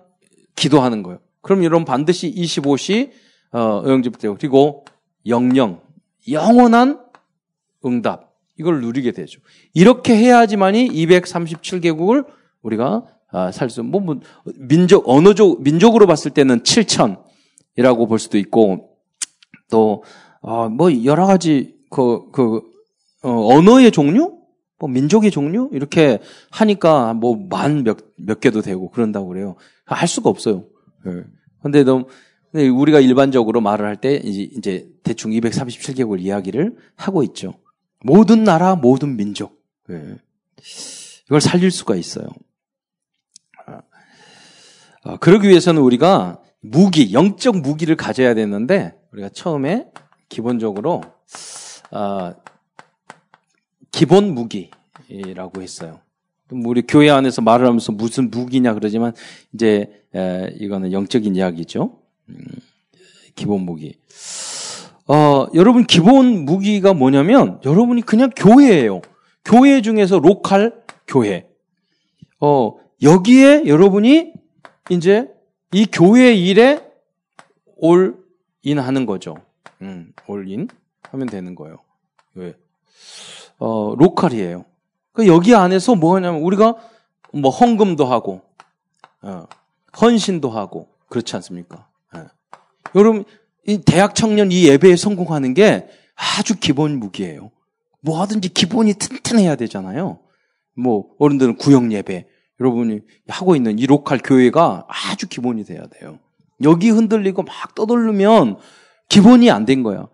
기도하는 0.55 1.03
거예요. 1.03 1.19
그럼 1.41 1.63
여러분 1.63 1.85
반드시 1.85 2.33
25시 2.33 3.11
어, 3.51 3.83
응집되고 3.85 4.35
그리고 4.35 4.85
영영 5.27 5.81
영원한 6.29 6.99
응답 7.85 8.24
이걸 8.57 8.81
누리게 8.81 9.11
되죠. 9.11 9.41
이렇게 9.73 10.15
해야지만이 10.15 10.89
237개국을 10.89 12.25
우리가 12.61 13.05
아, 13.31 13.51
살수 13.51 13.83
뭐, 13.83 13.99
뭐 13.99 14.19
민족 14.55 15.09
언어적 15.09 15.61
민족으로 15.61 16.07
봤을 16.07 16.31
때는 16.31 16.61
7천 16.61 17.21
이라고 17.75 18.07
볼 18.07 18.19
수도 18.19 18.37
있고, 18.37 18.97
또, 19.69 20.03
어, 20.41 20.69
뭐, 20.69 21.03
여러 21.03 21.25
가지, 21.25 21.75
그, 21.89 22.31
그, 22.31 22.61
어, 23.23 23.55
언어의 23.55 23.91
종류? 23.91 24.37
뭐, 24.79 24.89
민족의 24.89 25.31
종류? 25.31 25.69
이렇게 25.73 26.19
하니까 26.51 27.13
뭐, 27.13 27.35
만 27.49 27.83
몇, 27.83 27.97
몇 28.17 28.39
개도 28.39 28.61
되고 28.61 28.89
그런다고 28.89 29.27
그래요. 29.27 29.55
할 29.85 30.07
수가 30.07 30.29
없어요. 30.29 30.65
예. 31.07 31.23
근데 31.61 31.83
너무, 31.83 32.05
우리가 32.53 33.01
일반적으로 33.01 33.59
말을 33.59 33.85
할 33.85 33.97
때, 33.97 34.15
이제, 34.23 34.49
이제 34.55 34.87
대충 35.03 35.31
237개국 35.31 36.21
이야기를 36.21 36.77
하고 36.95 37.23
있죠. 37.23 37.55
모든 38.01 38.43
나라, 38.43 38.75
모든 38.75 39.15
민족. 39.17 39.63
예. 39.89 40.17
이걸 41.25 41.41
살릴 41.41 41.71
수가 41.71 41.95
있어요. 41.95 42.27
아, 43.65 43.81
아 45.03 45.17
그러기 45.17 45.47
위해서는 45.47 45.81
우리가 45.81 46.41
무기, 46.61 47.13
영적 47.13 47.59
무기를 47.59 47.95
가져야 47.95 48.33
되는데 48.33 48.93
우리가 49.11 49.29
처음에 49.29 49.87
기본적으로 50.29 51.01
어, 51.91 52.33
기본 53.91 54.33
무기라고 54.33 55.61
했어요. 55.61 56.01
우리 56.51 56.83
교회 56.83 57.09
안에서 57.09 57.41
말을 57.41 57.65
하면서 57.65 57.91
무슨 57.91 58.29
무기냐 58.29 58.73
그러지만 58.73 59.13
이제 59.53 60.05
에, 60.13 60.53
이거는 60.59 60.91
영적인 60.91 61.35
이야기죠. 61.35 61.99
음, 62.29 62.37
기본 63.35 63.61
무기. 63.61 63.99
어, 65.07 65.47
여러분 65.53 65.85
기본 65.85 66.45
무기가 66.45 66.93
뭐냐면 66.93 67.59
여러분이 67.63 68.01
그냥 68.01 68.31
교회예요. 68.35 69.01
교회 69.43 69.81
중에서 69.81 70.19
local 70.19 70.83
교회. 71.07 71.47
어, 72.39 72.75
여기에 73.01 73.63
여러분이 73.67 74.33
이제 74.89 75.29
이 75.71 75.85
교회 75.85 76.33
일에 76.33 76.83
올인 77.75 78.79
하는 78.79 79.05
거죠. 79.05 79.35
음, 79.81 80.11
올인 80.27 80.67
하면 81.11 81.27
되는 81.27 81.53
거예요. 81.53 81.77
왜? 82.33 82.55
어, 83.59 83.93
local이에요. 83.95 84.65
그 85.13 85.27
여기 85.27 85.53
안에서 85.53 85.95
뭐 85.95 86.15
하냐면 86.15 86.41
우리가 86.41 86.75
뭐 87.31 87.51
헌금도 87.51 88.05
하고, 88.05 88.41
어, 89.21 89.45
헌신도 89.99 90.49
하고, 90.49 90.89
그렇지 91.09 91.35
않습니까? 91.35 91.87
예. 92.15 92.25
여러분, 92.95 93.23
이 93.67 93.79
대학 93.79 94.15
청년 94.15 94.51
이 94.51 94.67
예배에 94.67 94.95
성공하는 94.95 95.53
게 95.53 95.87
아주 96.15 96.55
기본 96.59 96.99
무기예요. 96.99 97.51
뭐 98.01 98.21
하든지 98.21 98.49
기본이 98.49 98.93
튼튼해야 98.93 99.55
되잖아요. 99.55 100.19
뭐, 100.77 101.07
어른들은 101.19 101.55
구역 101.57 101.91
예배, 101.91 102.27
여러분이 102.59 102.99
하고 103.27 103.55
있는 103.55 103.79
이 103.79 103.85
로컬 103.85 104.19
교회가 104.19 104.85
아주 104.87 105.27
기본이 105.27 105.63
돼야 105.63 105.85
돼요. 105.87 106.19
여기 106.63 106.89
흔들리고 106.89 107.43
막 107.43 107.75
떠돌르면 107.75 108.57
기본이 109.09 109.49
안 109.51 109.65
된 109.65 109.83
거야. 109.83 110.07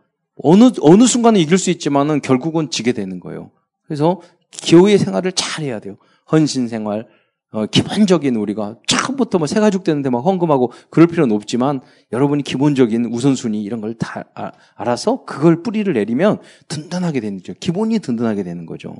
어느, 0.43 0.71
어느 0.81 1.05
순간에 1.05 1.39
이길 1.39 1.57
수 1.57 1.69
있지만은 1.69 2.21
결국은 2.21 2.69
지게 2.69 2.93
되는 2.93 3.19
거예요. 3.19 3.51
그래서 3.85 4.21
교회 4.65 4.97
생활을 4.97 5.33
잘 5.33 5.65
해야 5.65 5.79
돼요. 5.79 5.97
헌신 6.31 6.67
생활, 6.67 7.07
어, 7.51 7.65
기본적인 7.65 8.37
우리가 8.37 8.77
처음부터 8.87 9.37
뭐 9.37 9.45
새가족 9.45 9.83
되는데 9.83 10.09
막 10.09 10.19
헌금하고 10.19 10.71
그럴 10.89 11.07
필요는 11.07 11.35
없지만 11.35 11.81
여러분이 12.13 12.43
기본적인 12.43 13.07
우선순위 13.07 13.61
이런 13.61 13.81
걸다 13.81 14.23
아, 14.35 14.51
알아서 14.75 15.25
그걸 15.25 15.61
뿌리를 15.61 15.91
내리면 15.91 16.39
든든하게 16.69 17.19
되는 17.19 17.37
거죠. 17.39 17.53
기본이 17.59 17.99
든든하게 17.99 18.43
되는 18.43 18.65
거죠. 18.65 18.95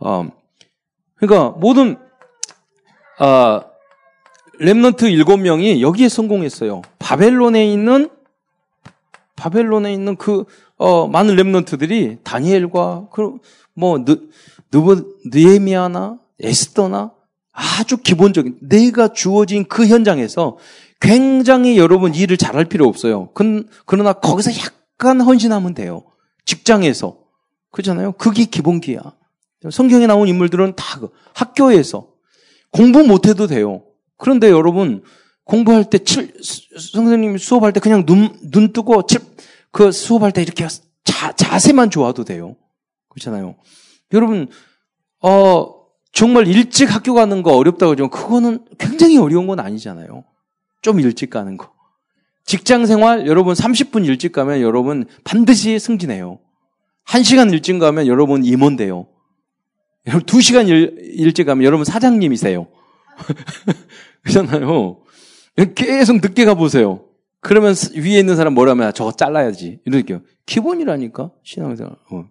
어, 0.00 0.28
그러니까 1.16 1.50
모든 1.58 1.96
어, 3.20 3.60
렘넌트 4.58 5.04
일곱 5.04 5.36
명이 5.38 5.82
여기에 5.82 6.08
성공했어요. 6.08 6.80
바벨론에 6.98 7.70
있는 7.70 8.08
바벨론에 9.36 9.92
있는 9.92 10.16
그 10.16 10.44
어, 10.76 11.06
많은 11.06 11.36
렘넌트들이 11.36 12.18
다니엘과 12.24 13.08
그뭐 13.10 14.04
느브 14.72 15.18
느에미아나 15.26 16.23
에스더나 16.40 17.12
아주 17.52 17.98
기본적인 17.98 18.58
내가 18.62 19.12
주어진 19.12 19.64
그 19.64 19.86
현장에서 19.86 20.58
굉장히 21.00 21.78
여러분 21.78 22.14
일을 22.14 22.36
잘할 22.36 22.64
필요 22.64 22.86
없어요. 22.86 23.30
그, 23.34 23.66
그러나 23.86 24.12
거기서 24.14 24.50
약간 24.60 25.20
헌신하면 25.20 25.74
돼요. 25.74 26.04
직장에서 26.44 27.18
그렇잖아요. 27.70 28.12
그게 28.12 28.44
기본기야. 28.44 29.00
성경에 29.70 30.06
나온 30.06 30.28
인물들은 30.28 30.74
다그 30.76 31.10
학교에서 31.34 32.08
공부 32.70 33.02
못해도 33.04 33.46
돼요. 33.46 33.84
그런데 34.16 34.50
여러분 34.50 35.02
공부할 35.44 35.90
때 35.90 35.98
칠, 35.98 36.34
선생님 36.78 37.38
수업할 37.38 37.72
때 37.72 37.80
그냥 37.80 38.04
눈, 38.06 38.36
눈 38.50 38.72
뜨고 38.72 39.06
칠, 39.06 39.20
그 39.70 39.92
수업할 39.92 40.32
때 40.32 40.42
이렇게 40.42 40.66
자, 41.04 41.32
자세만 41.32 41.90
좋아도 41.90 42.24
돼요. 42.24 42.56
그렇잖아요. 43.08 43.56
여러분, 44.12 44.48
어, 45.20 45.73
정말 46.14 46.46
일찍 46.46 46.94
학교 46.94 47.12
가는 47.12 47.42
거 47.42 47.56
어렵다고 47.56 47.92
하지만 47.92 48.08
그거는 48.08 48.64
굉장히 48.78 49.18
어려운 49.18 49.48
건 49.48 49.58
아니잖아요. 49.58 50.24
좀 50.80 51.00
일찍 51.00 51.28
가는 51.28 51.56
거. 51.56 51.72
직장 52.46 52.86
생활 52.86 53.26
여러분 53.26 53.54
30분 53.54 54.06
일찍 54.06 54.32
가면 54.32 54.60
여러분 54.60 55.06
반드시 55.24 55.78
승진해요. 55.78 56.38
1시간 57.08 57.52
일찍 57.52 57.78
가면 57.80 58.06
여러분 58.06 58.44
임원 58.44 58.76
돼요. 58.76 59.08
여러분 60.06 60.24
2시간 60.24 60.68
일, 60.68 60.96
일찍 61.16 61.44
가면 61.44 61.64
여러분 61.64 61.84
사장님이세요. 61.84 62.68
그렇잖아요. 64.22 65.00
계속 65.74 66.16
늦게 66.20 66.44
가보세요. 66.44 67.04
그러면 67.40 67.74
위에 67.96 68.20
있는 68.20 68.36
사람 68.36 68.54
뭐라면 68.54 68.92
저거 68.94 69.10
잘라야지. 69.12 69.80
이렇게 69.84 70.20
기본이라니까 70.46 71.32
신앙생활. 71.42 71.96
어. 72.10 72.24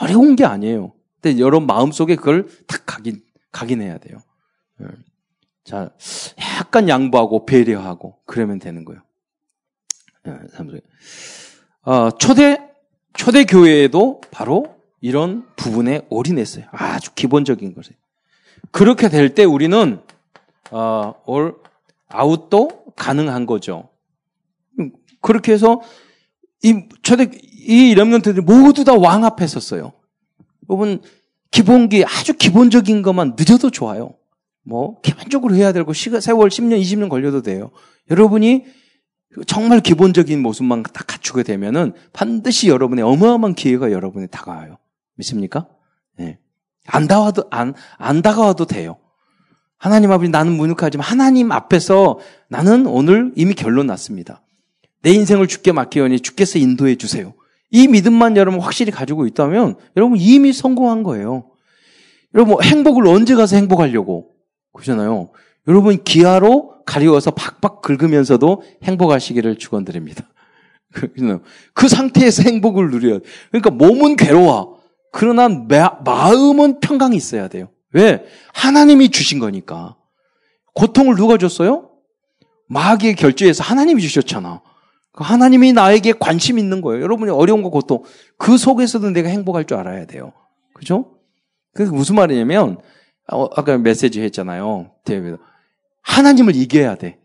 어려운 0.00 0.36
게 0.36 0.44
아니에요. 0.44 0.93
근데 1.24 1.38
여러분 1.38 1.66
마음속에 1.66 2.16
그걸 2.16 2.46
탁 2.66 2.84
각인 2.84 3.22
각인해야 3.50 3.96
돼요. 3.96 4.18
예. 4.82 4.86
자, 5.64 5.88
약간 6.58 6.86
양보하고 6.90 7.46
배려하고 7.46 8.18
그러면 8.26 8.58
되는 8.58 8.84
거예요. 8.84 9.00
예, 10.26 10.32
어, 11.90 12.10
초대 12.10 12.58
초대 13.14 13.44
교회에도 13.44 14.20
바로 14.30 14.76
이런 15.00 15.46
부분에 15.56 16.02
올인했어요. 16.10 16.66
아주 16.72 17.14
기본적인 17.14 17.74
것에 17.74 17.92
그렇게 18.70 19.08
될 19.08 19.34
때 19.34 19.44
우리는 19.44 20.02
어, 20.72 21.14
올 21.24 21.56
아웃도 22.08 22.92
가능한 22.96 23.46
거죠. 23.46 23.88
그렇게 25.22 25.52
해서 25.52 25.80
이 26.62 26.82
초대 27.02 27.30
이 27.32 27.94
렘넌트들이 27.94 28.44
모두 28.44 28.84
다 28.84 28.92
왕 28.94 29.24
앞에 29.24 29.46
섰어요. 29.46 29.94
여러분 30.68 31.00
기본기 31.50 32.04
아주 32.04 32.34
기본적인 32.34 33.02
것만 33.02 33.36
늦어도 33.38 33.70
좋아요. 33.70 34.14
뭐 34.64 35.00
기본적으로 35.02 35.54
해야 35.54 35.72
되고 35.72 35.92
시간 35.92 36.20
세월 36.20 36.48
10년 36.48 36.80
20년 36.80 37.08
걸려도 37.08 37.42
돼요. 37.42 37.70
여러분이 38.10 38.64
정말 39.46 39.80
기본적인 39.80 40.40
모습만 40.40 40.82
다 40.84 41.04
갖추게 41.06 41.42
되면은 41.42 41.92
반드시 42.12 42.68
여러분의 42.68 43.04
어마어마한 43.04 43.54
기회가 43.54 43.92
여러분에 43.92 44.26
다가와요. 44.26 44.78
믿습니까? 45.16 45.68
네. 46.16 46.38
안 46.86 47.06
다와도 47.06 47.44
안, 47.50 47.74
안 47.98 48.22
다가와도 48.22 48.66
돼요. 48.66 48.96
하나님 49.76 50.12
앞에 50.12 50.28
나는 50.28 50.52
무능하지만 50.52 51.06
하나님 51.06 51.52
앞에서 51.52 52.18
나는 52.48 52.86
오늘 52.86 53.32
이미 53.36 53.54
결론 53.54 53.86
났습니다. 53.86 54.42
내 55.02 55.10
인생을 55.10 55.46
주께 55.46 55.72
맡기오니 55.72 56.20
주께서 56.20 56.58
인도해 56.58 56.96
주세요. 56.96 57.34
이 57.74 57.88
믿음만 57.88 58.36
여러분 58.36 58.60
확실히 58.60 58.92
가지고 58.92 59.26
있다면 59.26 59.74
여러분 59.96 60.16
이미 60.16 60.52
성공한 60.52 61.02
거예요. 61.02 61.50
여러분 62.32 62.62
행복을 62.62 63.04
언제 63.08 63.34
가서 63.34 63.56
행복하려고 63.56 64.30
그러잖아요. 64.72 65.30
여러분 65.66 66.00
기아로 66.04 66.84
가리워서 66.86 67.32
박박 67.32 67.82
긁으면서도 67.82 68.62
행복하시기를 68.84 69.58
축원드립니다. 69.58 70.22
그 71.74 71.88
상태에서 71.88 72.44
행복을 72.44 72.92
누려야 72.92 73.18
돼. 73.18 73.24
그러니까 73.50 73.70
몸은 73.70 74.14
괴로워. 74.14 74.78
그러나 75.10 75.48
마음은 75.48 76.78
평강이 76.78 77.16
있어야 77.16 77.48
돼요. 77.48 77.70
왜? 77.92 78.24
하나님이 78.52 79.08
주신 79.08 79.40
거니까. 79.40 79.96
고통을 80.74 81.16
누가 81.16 81.38
줬어요? 81.38 81.90
마귀의 82.68 83.16
결제에서 83.16 83.64
하나님이 83.64 84.00
주셨잖아. 84.00 84.62
그 85.14 85.22
하나님이 85.22 85.72
나에게 85.72 86.12
관심 86.18 86.58
있는 86.58 86.80
거예요. 86.80 87.02
여러분이 87.02 87.30
어려운 87.30 87.62
거 87.62 87.70
고통 87.70 88.02
그 88.36 88.58
속에서도 88.58 89.10
내가 89.10 89.28
행복할 89.28 89.64
줄 89.64 89.76
알아야 89.76 90.06
돼요. 90.06 90.32
그죠? 90.74 91.12
그게 91.72 91.90
무슨 91.90 92.16
말이냐면 92.16 92.78
어, 93.30 93.44
아까 93.56 93.78
메시지 93.78 94.20
했잖아요. 94.20 94.90
하나님을 96.02 96.56
이겨야 96.56 96.96
돼. 96.96 97.18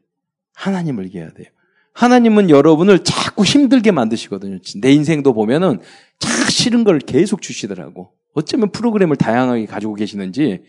하나님을 0.54 1.08
이겨야 1.08 1.32
돼요. 1.32 1.48
하나님은 1.94 2.50
여러분을 2.50 3.04
자꾸 3.04 3.44
힘들게 3.44 3.92
만드시거든요. 3.92 4.60
내 4.82 4.92
인생도 4.92 5.34
보면은 5.34 5.80
참 6.20 6.50
싫은 6.50 6.84
걸 6.84 7.00
계속 7.00 7.42
주시더라고. 7.42 8.12
어쩌면 8.34 8.72
프로그램을 8.72 9.16
다양하게 9.16 9.66
가지고 9.66 9.96
계시는지 9.96 10.64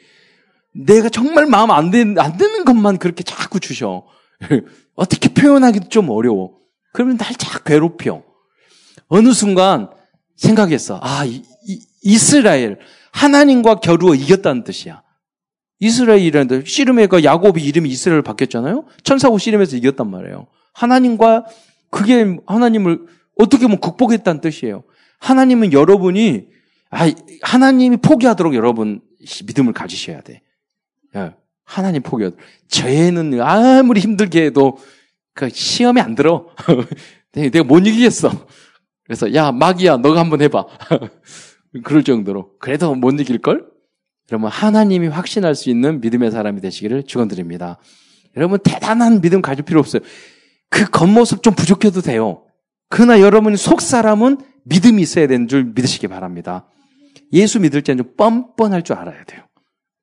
내가 0.72 1.08
정말 1.08 1.46
마음 1.46 1.70
안, 1.70 1.90
되, 1.90 2.00
안 2.00 2.36
되는 2.36 2.64
것만 2.64 2.98
그렇게 2.98 3.22
자꾸 3.22 3.60
주셔. 3.60 4.06
어떻게 4.96 5.28
표현하기도 5.32 5.88
좀 5.88 6.08
어려워. 6.08 6.59
그러면 6.92 7.16
날 7.16 7.34
자꾸 7.34 7.64
괴롭혀. 7.64 8.22
어느 9.08 9.32
순간 9.32 9.90
생각했어. 10.36 11.00
아, 11.02 11.24
이, 11.24 11.42
이, 11.66 11.80
이스라엘. 12.02 12.78
하나님과 13.12 13.80
겨루어 13.80 14.14
이겼다는 14.14 14.64
뜻이야. 14.64 15.02
이스라엘이라는 15.80 16.64
씨름의 16.66 17.08
그 17.08 17.24
야곱이 17.24 17.62
이름이 17.62 17.88
이스라엘 17.88 18.22
바뀌었잖아요. 18.22 18.84
천사고 19.02 19.38
씨름에서 19.38 19.76
이겼단 19.76 20.08
말이에요. 20.10 20.46
하나님과 20.74 21.46
그게 21.90 22.36
하나님을 22.46 23.06
어떻게 23.38 23.62
보면 23.62 23.80
극복했다는 23.80 24.42
뜻이에요. 24.42 24.84
하나님은 25.18 25.72
여러분이 25.72 26.48
아, 26.90 27.10
하나님이 27.42 27.96
포기하도록 27.98 28.54
여러분 28.54 29.00
믿음을 29.46 29.72
가지셔야 29.72 30.20
돼. 30.20 30.42
예, 31.16 31.34
하나님 31.64 32.02
포기하. 32.02 32.30
저애는 32.68 33.40
아무리 33.40 34.00
힘들게 34.00 34.44
해도 34.46 34.78
그 35.40 35.48
시험에 35.48 36.02
안 36.02 36.14
들어. 36.14 36.48
내가 37.32 37.64
못 37.64 37.86
이기겠어. 37.86 38.30
그래서 39.04 39.32
야 39.34 39.52
마귀야 39.52 39.96
너가 39.96 40.20
한번 40.20 40.42
해봐. 40.42 40.66
그럴 41.82 42.04
정도로 42.04 42.58
그래도 42.58 42.94
못 42.94 43.18
이길 43.18 43.38
걸? 43.38 43.66
여러분 44.30 44.50
하나님이 44.50 45.08
확신할 45.08 45.54
수 45.54 45.70
있는 45.70 46.02
믿음의 46.02 46.30
사람이 46.30 46.60
되시기를 46.60 47.04
축원드립니다. 47.04 47.78
여러분 48.36 48.58
대단한 48.62 49.22
믿음 49.22 49.40
가질 49.40 49.64
필요 49.64 49.80
없어요. 49.80 50.02
그 50.68 50.84
겉모습 50.90 51.42
좀 51.42 51.54
부족해도 51.54 52.02
돼요. 52.02 52.44
그러나 52.90 53.20
여러분 53.20 53.56
속 53.56 53.80
사람은 53.80 54.38
믿음이 54.64 55.00
있어야 55.00 55.26
되는 55.26 55.48
줄 55.48 55.64
믿으시기 55.74 56.06
바랍니다. 56.06 56.68
예수 57.32 57.60
믿을 57.60 57.82
때는 57.82 58.04
좀 58.04 58.14
뻔뻔할 58.16 58.82
줄 58.82 58.96
알아야 58.96 59.24
돼요. 59.24 59.40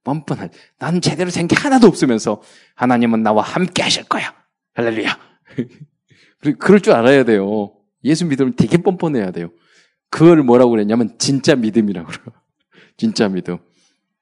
뻔뻔할. 0.04 0.50
나는 0.80 1.00
제대로 1.00 1.30
생기 1.30 1.54
하나도 1.56 1.86
없으면서 1.86 2.42
하나님은 2.76 3.22
나와 3.22 3.44
함께 3.44 3.84
하실 3.84 4.04
거야. 4.06 4.34
할렐루야. 4.78 5.18
그럴 6.60 6.80
줄 6.82 6.94
알아야 6.94 7.24
돼요. 7.26 7.74
예수 8.04 8.26
믿으면 8.26 8.54
되게 8.56 8.78
뻔뻔해야 8.78 9.32
돼요. 9.32 9.50
그걸 10.12 10.44
뭐라고 10.44 10.70
그랬냐면 10.70 11.16
진짜 11.18 11.56
믿음이라고 11.56 12.08
그래요. 12.08 12.26
진짜 12.96 13.28
믿음. 13.28 13.58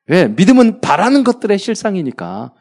왜? 0.08 0.30
믿음은 0.30 0.80
바라는 0.80 1.26
것들의 1.26 1.58
실상이니까. 1.58 2.54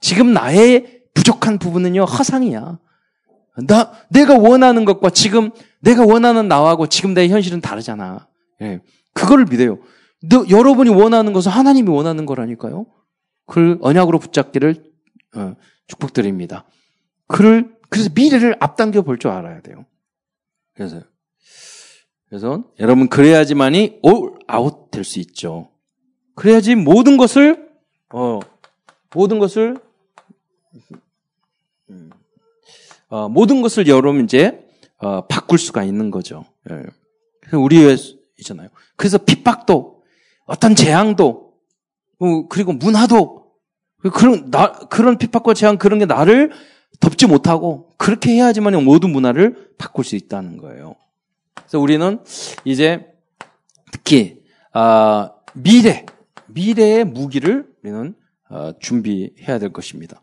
지금 0.00 0.32
나의 0.32 1.02
부족한 1.12 1.58
부분은요, 1.58 2.04
허상이야. 2.04 2.78
나, 3.68 3.92
내가 4.08 4.38
원하는 4.38 4.86
것과 4.86 5.10
지금 5.10 5.50
내가 5.80 6.04
원하는 6.04 6.48
나하고 6.48 6.88
지금 6.88 7.12
내 7.12 7.28
현실은 7.28 7.60
다르잖아. 7.60 8.26
예. 8.62 8.80
그거를 9.12 9.44
믿어요. 9.44 9.80
너, 10.22 10.46
여러분이 10.48 10.88
원하는 10.88 11.34
것은 11.34 11.52
하나님이 11.52 11.90
원하는 11.90 12.24
거라니까요. 12.24 12.86
그걸 13.46 13.78
언약으로 13.82 14.18
붙잡기를 14.18 14.82
어, 15.36 15.54
축복드립니다. 15.88 16.64
그를 17.26 17.74
그래서 17.88 18.10
미래를 18.14 18.56
앞당겨 18.60 19.02
볼 19.02 19.18
줄 19.18 19.30
알아야 19.30 19.60
돼요. 19.60 19.84
그래서 20.74 21.00
그래서 22.28 22.64
여러분 22.80 23.08
그래야지만이 23.08 24.00
올 24.02 24.34
아웃 24.46 24.90
될 24.90 25.04
수 25.04 25.20
있죠. 25.20 25.70
그래야지 26.34 26.74
모든 26.74 27.16
것을 27.16 27.68
어 28.12 28.40
모든 29.14 29.38
것을 29.38 29.78
음, 31.90 32.10
어, 33.08 33.28
모든 33.28 33.62
것을 33.62 33.86
여러분 33.86 34.24
이제 34.24 34.66
어, 34.98 35.26
바꿀 35.26 35.58
수가 35.58 35.84
있는 35.84 36.10
거죠. 36.10 36.44
예. 36.70 36.82
우리의 37.56 37.96
있잖아요. 38.38 38.68
그래서 38.96 39.18
핍박도 39.18 40.02
어떤 40.46 40.74
재앙도 40.74 41.52
어, 42.18 42.48
그리고 42.48 42.72
문화도 42.72 43.44
그런, 44.12 44.50
나, 44.50 44.72
그런 44.72 45.16
핍박과 45.18 45.54
제한 45.54 45.78
그런 45.78 45.98
게 45.98 46.06
나를 46.06 46.50
덮지 47.00 47.26
못하고 47.26 47.90
그렇게 47.96 48.32
해야지만 48.32 48.82
모든 48.84 49.10
문화를 49.10 49.70
바꿀 49.78 50.04
수 50.04 50.16
있다는 50.16 50.58
거예요. 50.58 50.96
그래서 51.54 51.78
우리는 51.78 52.20
이제 52.64 53.06
특히, 53.92 54.42
아, 54.72 55.30
미래, 55.54 56.04
미래의 56.46 57.04
무기를 57.04 57.66
우리는 57.82 58.14
어, 58.50 58.72
준비해야 58.78 59.58
될 59.58 59.72
것입니다. 59.72 60.20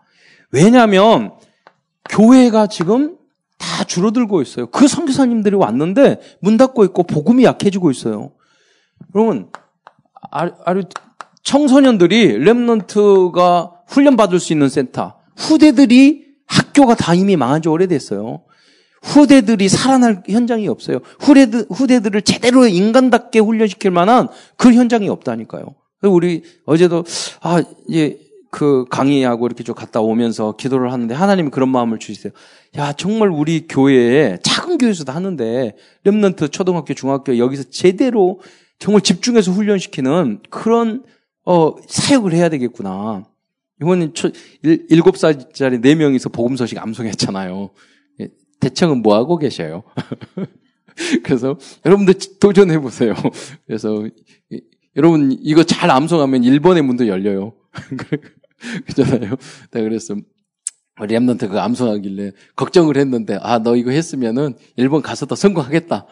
왜냐하면 0.52 1.34
교회가 2.10 2.68
지금 2.68 3.18
다 3.58 3.84
줄어들고 3.84 4.42
있어요. 4.42 4.68
그 4.68 4.88
선교사님들이 4.88 5.56
왔는데 5.56 6.20
문 6.40 6.58
닫고 6.58 6.84
있고 6.86 7.04
복음이 7.04 7.44
약해지고 7.44 7.92
있어요. 7.92 8.32
여러분, 9.16 9.52
아주 10.30 10.84
청소년들이 11.44 12.40
랩런트가 12.40 13.72
훈련 13.88 14.16
받을 14.16 14.40
수 14.40 14.54
있는 14.54 14.70
센터, 14.70 15.20
후대들이 15.38 16.31
학교가 16.72 16.96
다 16.96 17.14
이미 17.14 17.36
망한 17.36 17.62
지 17.62 17.70
오래됐어요. 17.70 18.42
후대들이 19.04 19.68
살아날 19.68 20.24
현장이 20.28 20.68
없어요. 20.68 21.00
후대들, 21.20 21.66
후대들을 21.70 22.22
제대로 22.22 22.68
인간답게 22.68 23.40
훈련시킬 23.40 23.92
만한 23.92 24.28
그 24.58 24.74
현장이 24.74 25.10
없다니까요. 25.10 25.76
우리 26.04 26.44
어제도 26.66 27.04
아 27.42 27.64
이제 27.88 28.20
그 28.52 28.86
강의하고 28.90 29.46
이렇게 29.48 29.64
좀 29.64 29.76
갔다 29.76 30.02
오면서 30.02 30.56
기도를 30.56 30.92
하는데 30.92 31.14
하나님이 31.14 31.50
그런 31.50 31.70
마음을 31.70 32.00
주시세요. 32.00 32.34
야 32.78 32.94
정말 32.94 33.30
우리 33.30 33.68
교회에 33.68 34.38
작은 34.44 34.78
교회에서도 34.78 35.12
하는데 35.12 35.76
렘넌트 36.04 36.50
초등학교 36.50 36.94
중학교 36.94 37.38
여기서 37.38 37.64
제대로 37.70 38.40
정말 38.78 39.02
집중해서 39.02 39.52
훈련시키는 39.52 40.42
그런 40.50 41.04
어 41.46 41.76
사역을 41.88 42.34
해야 42.34 42.50
되겠구나. 42.50 43.26
이번에 43.82 44.12
일곱 44.89 45.17
살짜리 45.17 45.82
네 45.82 45.96
명이서 45.96 46.30
복음 46.30 46.56
소식 46.56 46.78
암송했잖아요. 46.78 47.72
예, 48.22 48.30
대청은 48.60 49.02
뭐 49.02 49.15
하고 49.15 49.38
계셔요? 49.38 49.84
그래서 51.24 51.58
여러분들 51.86 52.15
도전해 52.39 52.80
보세요. 52.80 53.15
그래서 53.65 54.08
여러분 54.96 55.36
이거 55.41 55.63
잘 55.63 55.89
암송하면 55.89 56.44
일본의 56.44 56.84
문도 56.84 57.08
열려요. 57.08 57.54
그잖아요. 58.86 59.36
내가 59.72 59.84
그랬어. 59.84 60.15
엠넌트 61.00 61.48
그 61.50 61.60
암송하길래 61.60 62.32
걱정을 62.56 62.98
했는데 62.98 63.39
아 63.41 63.58
너 63.58 63.76
이거 63.76 63.89
했으면은 63.89 64.54
일본 64.76 65.02
가서도 65.02 65.34
성공하겠다. 65.34 66.06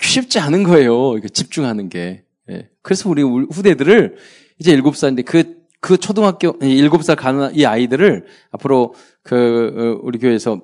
쉽지 0.00 0.38
않은 0.38 0.62
거예요. 0.62 1.18
이거 1.18 1.28
집중하는 1.28 1.90
게. 1.90 2.24
예. 2.50 2.70
그래서 2.80 3.10
우리 3.10 3.22
후대들을 3.22 4.16
이제 4.58 4.72
일곱 4.72 4.96
살인데 4.96 5.22
그, 5.22 5.57
그 5.80 5.96
초등학교, 5.96 6.56
일곱 6.60 7.02
살 7.04 7.16
가는 7.16 7.54
이 7.54 7.64
아이들을 7.64 8.26
앞으로 8.50 8.94
그, 9.22 9.96
어, 9.96 10.00
우리 10.02 10.18
교회에서 10.18 10.60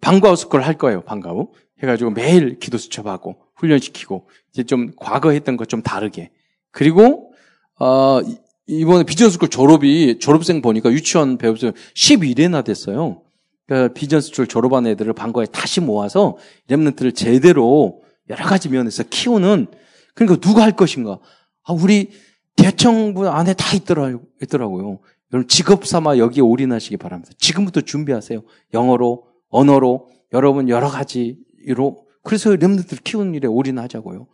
방과후 0.00 0.36
school 0.36 0.62
할 0.62 0.74
거예요. 0.78 1.02
방과후. 1.02 1.52
해가지고 1.82 2.10
매일 2.10 2.58
기도 2.58 2.78
수첩하고 2.78 3.36
훈련시키고 3.56 4.28
이제 4.50 4.62
좀 4.62 4.92
과거 4.96 5.30
했던 5.30 5.56
것 5.56 5.66
좀 5.68 5.82
다르게. 5.82 6.30
그리고, 6.70 7.32
어, 7.78 8.20
이번에 8.66 9.04
비전 9.04 9.30
school 9.30 9.48
졸업이, 9.48 10.18
졸업생 10.18 10.60
보니까 10.62 10.90
유치원 10.90 11.38
배우생 11.38 11.72
11회나 11.94 12.64
됐어요. 12.64 13.22
그러니까 13.66 13.94
비전 13.94 14.20
school 14.20 14.46
졸업한 14.46 14.86
애들을 14.86 15.12
방과에 15.12 15.46
다시 15.46 15.80
모아서 15.80 16.36
remnant를 16.68 17.12
제대로 17.12 18.02
여러 18.28 18.44
가지 18.44 18.68
면에서 18.68 19.04
키우는, 19.08 19.66
그러니까 20.14 20.40
누가 20.40 20.62
할 20.62 20.72
것인가. 20.72 21.18
아, 21.64 21.72
우리 21.72 22.10
대청부 22.56 23.28
안에 23.28 23.54
다 23.54 23.76
있더라, 23.76 24.18
있더라고요. 24.42 24.98
여러분 25.32 25.48
직업 25.48 25.86
삼아 25.86 26.18
여기에 26.18 26.42
올인하시기 26.42 26.96
바랍니다. 26.96 27.32
지금부터 27.38 27.80
준비하세요. 27.82 28.42
영어로, 28.74 29.26
언어로, 29.48 30.10
여러분 30.32 30.68
여러 30.68 30.88
가지로. 30.88 32.06
그래서 32.22 32.54
렘넌트를 32.54 33.02
키우는 33.02 33.34
일에 33.34 33.46
올인하자고요. 33.46 34.26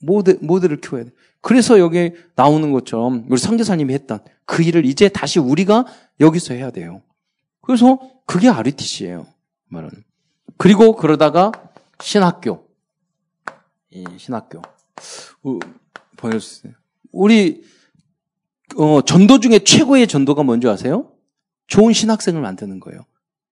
모델, 0.00 0.38
모델을 0.40 0.80
키워야 0.80 1.04
돼. 1.04 1.10
그래서 1.40 1.78
여기 1.78 2.12
나오는 2.34 2.72
것처럼 2.72 3.26
우리 3.28 3.38
성교사님이 3.38 3.94
했던 3.94 4.20
그 4.44 4.62
일을 4.62 4.84
이제 4.84 5.08
다시 5.08 5.38
우리가 5.38 5.86
여기서 6.20 6.54
해야 6.54 6.70
돼요. 6.70 7.02
그래서 7.60 7.98
그게 8.26 8.48
RTC예요. 8.48 9.26
말은. 9.68 9.90
그리고 10.56 10.96
그러다가 10.96 11.52
신학교. 12.00 12.66
이 13.90 14.04
신학교. 14.16 14.62
보여주세요. 16.16 16.72
우리 17.18 17.64
어, 18.76 19.02
전도 19.02 19.40
중에 19.40 19.58
최고의 19.58 20.06
전도가 20.06 20.44
뭔지 20.44 20.68
아세요? 20.68 21.10
좋은 21.66 21.92
신학생을 21.92 22.40
만드는 22.40 22.78
거예요. 22.78 23.00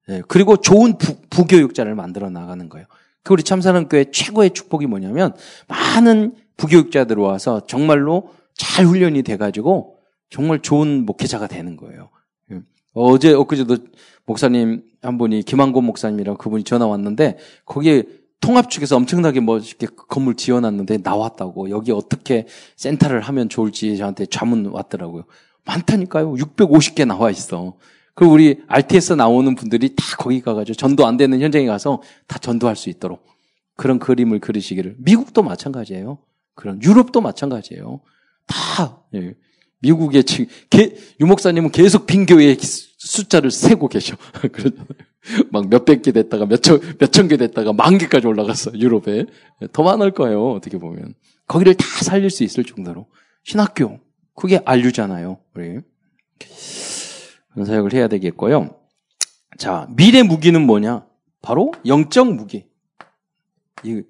네, 0.07 0.23
그리고 0.29 0.57
좋은 0.57 0.99
부, 0.99 1.17
부교육자를 1.31 1.97
만들어 1.97 2.31
나가는 2.31 2.69
거예요. 2.69 2.87
그 3.25 3.33
우리 3.33 3.43
참사랑교회 3.43 4.13
최고의 4.13 4.51
축복이 4.51 4.87
뭐냐면 4.87 5.35
많은 5.67 6.37
부교육자들 6.57 7.17
와서 7.17 7.67
정말로 7.67 8.31
잘 8.55 8.87
훈련이 8.87 9.25
돼가지고 9.25 9.99
정말 10.31 10.63
좋은 10.63 11.05
목회자가 11.05 11.49
되는 11.49 11.77
거예요. 11.77 12.11
예. 12.53 12.61
어제 12.93 13.33
엊그제도 13.33 13.79
목사님 14.27 14.85
한 15.03 15.19
분이 15.19 15.43
김한곤 15.43 15.85
목사님이라고 15.85 16.39
그분이 16.39 16.63
전화 16.63 16.87
왔는데 16.87 17.37
거기에 17.65 18.05
통합 18.41 18.71
측에서 18.71 18.97
엄청나게 18.97 19.41
뭐 19.41 19.59
이렇게 19.59 19.87
건물 20.09 20.35
지어놨는데 20.35 20.99
나왔다고 21.03 21.71
여기 21.71 21.93
어떻게 21.93 22.47
센터를 22.77 23.21
하면 23.21 23.49
좋을지 23.49 23.97
저한테 23.97 24.27
자문 24.27 24.67
왔더라고요. 24.67 25.25
많다니까요. 25.65 26.35
650개 26.35 27.07
나와 27.07 27.31
있어. 27.31 27.77
그리고 28.15 28.33
우리 28.33 28.63
RTS 28.69 29.15
나오는 29.15 29.55
분들이 29.55 29.95
다 29.95 30.05
거기 30.19 30.41
가가지고 30.41 30.75
전도 30.77 31.07
안 31.07 31.17
되는 31.17 31.41
현장에 31.41 31.67
가서 31.67 32.03
다 32.27 32.39
전도할 32.39 32.77
수 32.77 32.89
있도록 32.89 33.27
그런 33.77 33.99
그림을 33.99 34.39
그리시기를. 34.41 34.97
미국도 34.99 35.43
마찬가지예요. 35.43 36.19
그런 36.55 36.83
유럽도 36.83 37.21
마찬가지예요. 37.21 38.01
다 38.47 39.03
예. 39.15 39.35
미국의 39.81 40.25
지금 40.25 40.47
유목사님은 41.21 41.71
계속 41.71 42.07
빈 42.07 42.27
교회의 42.27 42.57
숫자를 42.61 43.51
세고 43.51 43.89
계셔. 43.89 44.17
막 45.51 45.69
몇백 45.69 46.03
개 46.03 46.13
됐다가 46.13 46.47
몇천 46.47 46.81
몇천 46.99 47.29
개 47.29 47.37
됐다가 47.37 47.73
만 47.73 47.99
개까지 47.99 48.27
올라갔어 48.27 48.73
유럽에 48.75 49.27
더 49.73 49.83
많을 49.83 50.13
거예요. 50.13 50.53
어떻게 50.53 50.79
보면 50.79 51.15
거기를 51.47 51.75
다 51.75 51.85
살릴 52.03 52.31
수 52.31 52.45
있을 52.45 52.65
정도로 52.65 53.07
신학교 53.45 54.01
그게 54.35 54.61
안류잖아요. 54.65 55.39
우리. 55.55 55.81
그런 57.53 57.65
사역을 57.65 57.95
해야 57.95 58.07
되겠고요. 58.09 58.77
자, 59.59 59.89
미래 59.97 60.23
무기는 60.23 60.61
뭐냐? 60.65 61.07
바로 61.41 61.73
영적 61.87 62.35
무기. 62.35 62.67
이, 63.83 64.03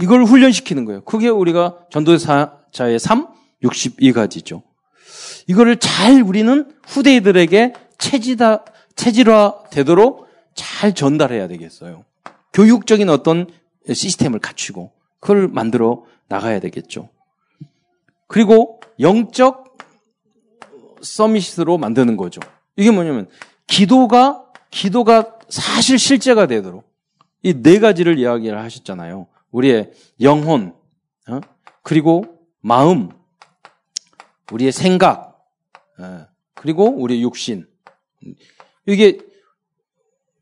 이걸 0.00 0.24
훈련시키는 0.24 0.84
거예요. 0.86 1.04
그게 1.04 1.28
우리가 1.28 1.86
전도자의 1.90 2.98
삶 2.98 3.28
62가지죠. 3.62 4.62
이거를 5.46 5.78
잘 5.78 6.22
우리는 6.22 6.70
후대들에게 6.86 7.74
체지다, 7.98 8.64
체질화 8.96 9.64
되도록 9.70 10.28
잘 10.54 10.94
전달해야 10.94 11.48
되겠어요. 11.48 12.04
교육적인 12.52 13.08
어떤 13.08 13.46
시스템을 13.92 14.40
갖추고 14.40 14.92
그걸 15.20 15.48
만들어 15.48 16.04
나가야 16.28 16.60
되겠죠. 16.60 17.08
그리고 18.26 18.80
영적 19.00 19.78
서밋으로 21.00 21.78
만드는 21.78 22.16
거죠. 22.16 22.40
이게 22.76 22.90
뭐냐면 22.90 23.28
기도가 23.66 24.44
기도가 24.70 25.38
사실 25.48 25.98
실제가 25.98 26.46
되도록 26.46 26.84
이 27.42 27.54
네 27.54 27.78
가지를 27.78 28.18
이야기를 28.18 28.58
하셨잖아요. 28.58 29.28
우리의 29.52 29.92
영혼, 30.20 30.74
어? 31.28 31.40
그리고 31.82 32.24
마음, 32.60 33.10
우리의 34.52 34.72
생각, 34.72 35.46
어, 35.98 36.26
그리고 36.54 36.86
우리의 36.88 37.22
육신. 37.22 37.66
이게 38.86 39.18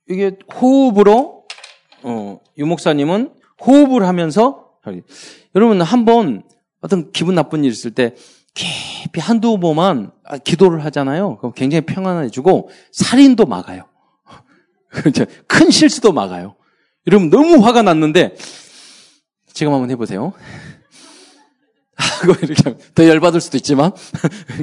이게 0.08 0.38
호흡으로 0.54 1.46
어, 2.02 2.40
유 2.58 2.66
목사님은 2.66 3.34
호흡을 3.60 4.06
하면서 4.06 4.70
여러분 5.54 5.82
한번 5.82 6.44
어떤 6.80 7.10
기분 7.10 7.34
나쁜 7.34 7.64
일 7.64 7.72
있을 7.72 7.90
때 7.90 8.14
깊이 8.54 9.20
한두 9.20 9.58
번만 9.58 10.12
기도를 10.44 10.84
하잖아요. 10.86 11.36
그럼 11.38 11.52
굉장히 11.54 11.84
평안해지고 11.84 12.70
살인도 12.92 13.46
막아요. 13.46 13.84
큰 15.48 15.70
실수도 15.70 16.12
막아요. 16.12 16.54
여러분 17.06 17.30
너무 17.30 17.64
화가 17.64 17.82
났는데 17.82 18.36
지금 19.52 19.72
한번 19.72 19.90
해보세요. 19.90 20.32
하고 22.22 22.34
이렇게 22.42 22.76
더 22.94 23.06
열받을 23.06 23.40
수도 23.40 23.56
있지만 23.56 23.92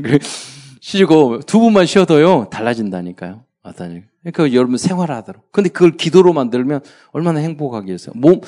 쉬고 0.82 1.42
두 1.42 1.60
분만 1.60 1.86
쉬어도요 1.86 2.50
달라진다니까요. 2.52 3.46
맞다니. 3.63 4.02
그러니까 4.24 4.54
여러분 4.58 4.78
생활하도록. 4.78 5.52
근데 5.52 5.70
그걸 5.70 5.96
기도로 5.96 6.34
만들면 6.34 6.82
얼마나 7.12 7.39
행복하겠어요. 7.39 8.13
몸 8.16 8.42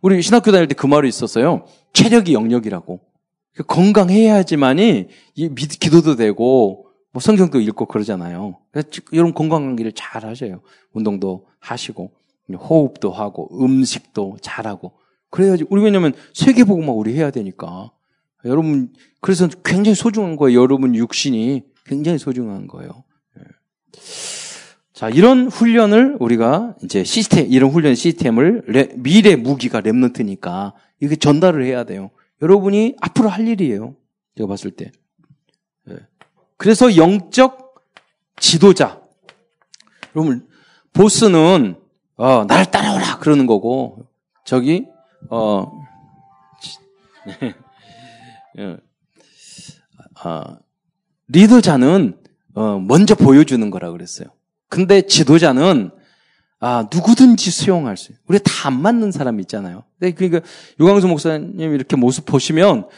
우리 0.00 0.22
신학교 0.22 0.52
다닐 0.52 0.68
때 0.68 0.74
그 0.74 0.86
말이 0.86 1.08
있었어요. 1.08 1.64
체력이 1.92 2.32
영역이라고. 2.32 3.00
건강해야지만이 3.66 5.08
기도도 5.80 6.16
되고 6.16 6.86
뭐 7.12 7.20
성경도 7.20 7.60
읽고 7.60 7.86
그러잖아요. 7.86 8.58
이런 9.12 9.34
건강관계를 9.34 9.92
잘 9.92 10.24
하셔요. 10.24 10.60
운동도 10.92 11.46
하시고, 11.58 12.12
호흡도 12.52 13.10
하고, 13.10 13.48
음식도 13.60 14.36
잘하고. 14.40 14.92
그래야지, 15.30 15.64
우리 15.70 15.82
왜냐면 15.82 16.12
세계보고만 16.34 16.90
우리 16.94 17.14
해야 17.14 17.30
되니까. 17.30 17.90
여러분, 18.48 18.92
그래서 19.20 19.48
굉장히 19.64 19.94
소중한 19.94 20.36
거예요. 20.36 20.60
여러분 20.60 20.94
육신이 20.94 21.62
굉장히 21.84 22.18
소중한 22.18 22.66
거예요. 22.66 23.04
예. 23.38 23.42
자, 24.92 25.08
이런 25.08 25.48
훈련을 25.48 26.16
우리가 26.18 26.74
이제 26.82 27.04
시스템, 27.04 27.46
이런 27.50 27.70
훈련 27.70 27.94
시스템을 27.94 28.64
레, 28.66 28.88
미래 28.96 29.36
무기가 29.36 29.80
랩런트니까 29.80 30.72
이게 31.00 31.16
전달을 31.16 31.64
해야 31.64 31.84
돼요. 31.84 32.10
여러분이 32.42 32.96
앞으로 33.00 33.28
할 33.28 33.46
일이에요. 33.46 33.94
제가 34.36 34.46
봤을 34.48 34.70
때. 34.70 34.90
예. 35.90 35.96
그래서 36.56 36.96
영적 36.96 37.74
지도자. 38.40 39.00
여러분, 40.16 40.48
보스는, 40.92 41.76
어, 42.16 42.44
나를 42.44 42.66
따라오라! 42.70 43.18
그러는 43.18 43.46
거고, 43.46 44.06
저기, 44.44 44.86
어, 45.30 45.70
예. 47.42 47.54
아, 50.22 50.58
리더자는 51.28 52.18
어, 52.54 52.78
먼저 52.78 53.14
보여주는 53.14 53.70
거라 53.70 53.90
그랬어요. 53.90 54.28
근데 54.68 55.02
지도자는 55.02 55.90
아, 56.60 56.88
누구든지 56.92 57.50
수용할 57.50 57.96
수 57.96 58.12
있어요. 58.12 58.22
우리 58.26 58.38
다 58.40 58.58
안 58.66 58.82
맞는 58.82 59.12
사람 59.12 59.38
있잖아요. 59.40 59.84
근데 59.98 60.12
그러니까 60.14 60.40
유광수 60.80 61.06
목사님 61.06 61.72
이렇게 61.74 61.96
모습 61.96 62.26
보시면 62.26 62.88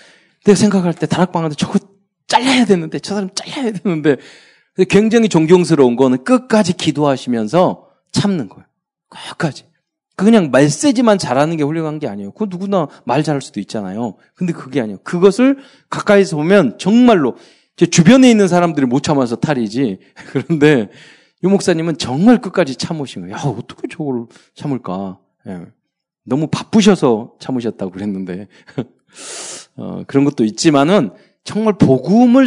내가 0.45 0.57
생각할 0.57 0.95
때 0.95 1.07
다락방한테 1.07 1.55
저거 1.57 1.79
잘라야 2.27 2.65
되는데 2.65 2.99
저 2.99 3.15
사람 3.15 3.29
잘라야 3.35 3.73
되는데 3.73 4.17
굉장히 4.89 5.29
존경스러운 5.29 5.97
거는 5.97 6.25
끝까지 6.25 6.73
기도하시면서 6.73 7.87
참는 8.13 8.49
거예요. 8.49 8.65
끝까지. 9.11 9.65
그냥 10.25 10.51
말세지만 10.51 11.19
잘하는 11.19 11.57
게 11.57 11.63
훌륭한 11.63 11.99
게 11.99 12.09
아니에요. 12.09 12.33
그 12.33 12.47
누구나 12.49 12.89
말 13.05 13.23
잘할 13.23 13.41
수도 13.41 13.61
있잖아요. 13.61 14.17
근데 14.35 14.53
그게 14.53 14.81
아니에요. 14.81 14.99
그것을 15.03 15.59
가까이서 15.89 16.37
보면 16.37 16.79
정말로 16.79 17.37
제 17.77 17.87
주변에 17.87 18.31
있는 18.31 18.49
사람들이 18.49 18.87
못 18.87 19.03
참아서 19.03 19.37
탈이지. 19.37 19.99
그런데 20.33 20.89
유 21.43 21.49
목사님은 21.49 21.97
정말 21.97 22.41
끝까지 22.41 22.77
참으신 22.77 23.23
거예요. 23.23 23.37
야, 23.37 23.41
어떻게 23.41 23.89
저걸 23.89 24.27
참을까? 24.55 25.19
예. 25.47 25.67
너무 26.25 26.49
바쁘셔서 26.49 27.35
참으셨다고 27.39 27.91
그랬는데. 27.91 28.49
어, 29.77 30.03
그런 30.07 30.25
것도 30.25 30.45
있지만은 30.45 31.11
정말 31.45 31.79
복음을 31.79 32.47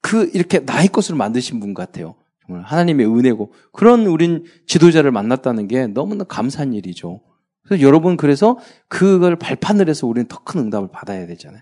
그 0.00 0.30
이렇게 0.32 0.60
나의 0.60 0.88
것으로 0.88 1.18
만드신 1.18 1.60
분 1.60 1.74
같아요. 1.74 2.14
하나님의 2.56 3.06
은혜고 3.06 3.52
그런 3.72 4.06
우린 4.06 4.44
지도자를 4.66 5.10
만났다는 5.10 5.68
게 5.68 5.86
너무나 5.86 6.24
감사한 6.24 6.72
일이죠. 6.74 7.20
그래서 7.64 7.82
여러분 7.82 8.16
그래서 8.16 8.58
그걸 8.88 9.36
발판을 9.36 9.88
해서 9.88 10.06
우리는 10.06 10.26
더 10.28 10.40
큰 10.44 10.60
응답을 10.62 10.88
받아야 10.92 11.26
되잖아요. 11.26 11.60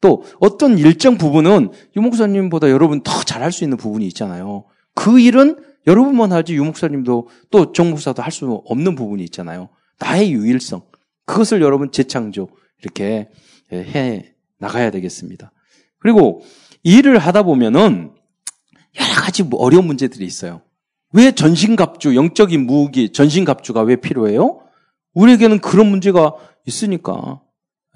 또 0.00 0.22
어떤 0.38 0.78
일정 0.78 1.18
부분은 1.18 1.70
유목사님보다 1.96 2.70
여러분 2.70 3.02
더 3.02 3.22
잘할 3.22 3.52
수 3.52 3.64
있는 3.64 3.76
부분이 3.76 4.06
있잖아요. 4.08 4.64
그 4.94 5.20
일은 5.20 5.56
여러분만 5.86 6.32
하지 6.32 6.54
유목사님도 6.54 7.28
또 7.50 7.72
정목사도 7.72 8.22
할 8.22 8.30
수 8.32 8.62
없는 8.66 8.94
부분이 8.94 9.22
있잖아요. 9.24 9.68
나의 9.98 10.32
유일성 10.32 10.82
그것을 11.26 11.60
여러분 11.62 11.90
재창조 11.92 12.48
이렇게 12.82 13.28
해 13.72 14.34
나가야 14.58 14.90
되겠습니다. 14.90 15.52
그리고 15.98 16.42
일을 16.82 17.18
하다 17.18 17.42
보면은 17.42 18.12
여러 18.98 19.20
가지 19.20 19.42
뭐 19.42 19.60
어려운 19.60 19.86
문제들이 19.86 20.24
있어요. 20.24 20.62
왜 21.12 21.32
전신갑주, 21.32 22.14
영적인 22.14 22.66
무기, 22.66 23.12
전신갑주가 23.12 23.82
왜 23.82 23.96
필요해요? 23.96 24.62
우리에게는 25.14 25.60
그런 25.60 25.88
문제가 25.88 26.34
있으니까. 26.66 27.40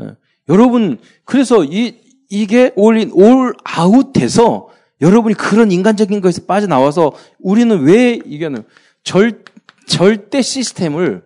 예. 0.00 0.16
여러분, 0.48 0.98
그래서 1.24 1.64
이, 1.64 2.00
이게 2.28 2.72
올, 2.76 3.08
올 3.12 3.54
아웃 3.62 4.12
돼서 4.12 4.68
여러분이 5.00 5.34
그런 5.34 5.70
인간적인 5.70 6.20
것에서 6.20 6.46
빠져나와서 6.46 7.12
우리는 7.38 7.82
왜 7.82 8.18
이게는 8.24 8.64
절, 9.02 9.44
절대 9.86 10.42
시스템을 10.42 11.22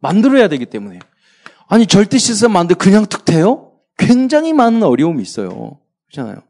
만들어야 0.00 0.48
되기 0.48 0.66
때문에. 0.66 0.98
아니, 1.68 1.86
절대 1.86 2.18
시스템 2.18 2.52
만들 2.52 2.76
그냥 2.76 3.06
툭 3.06 3.24
돼요? 3.24 3.72
굉장히 3.96 4.52
많은 4.52 4.82
어려움이 4.82 5.22
있어요. 5.22 5.78
그렇잖아요. 6.10 6.42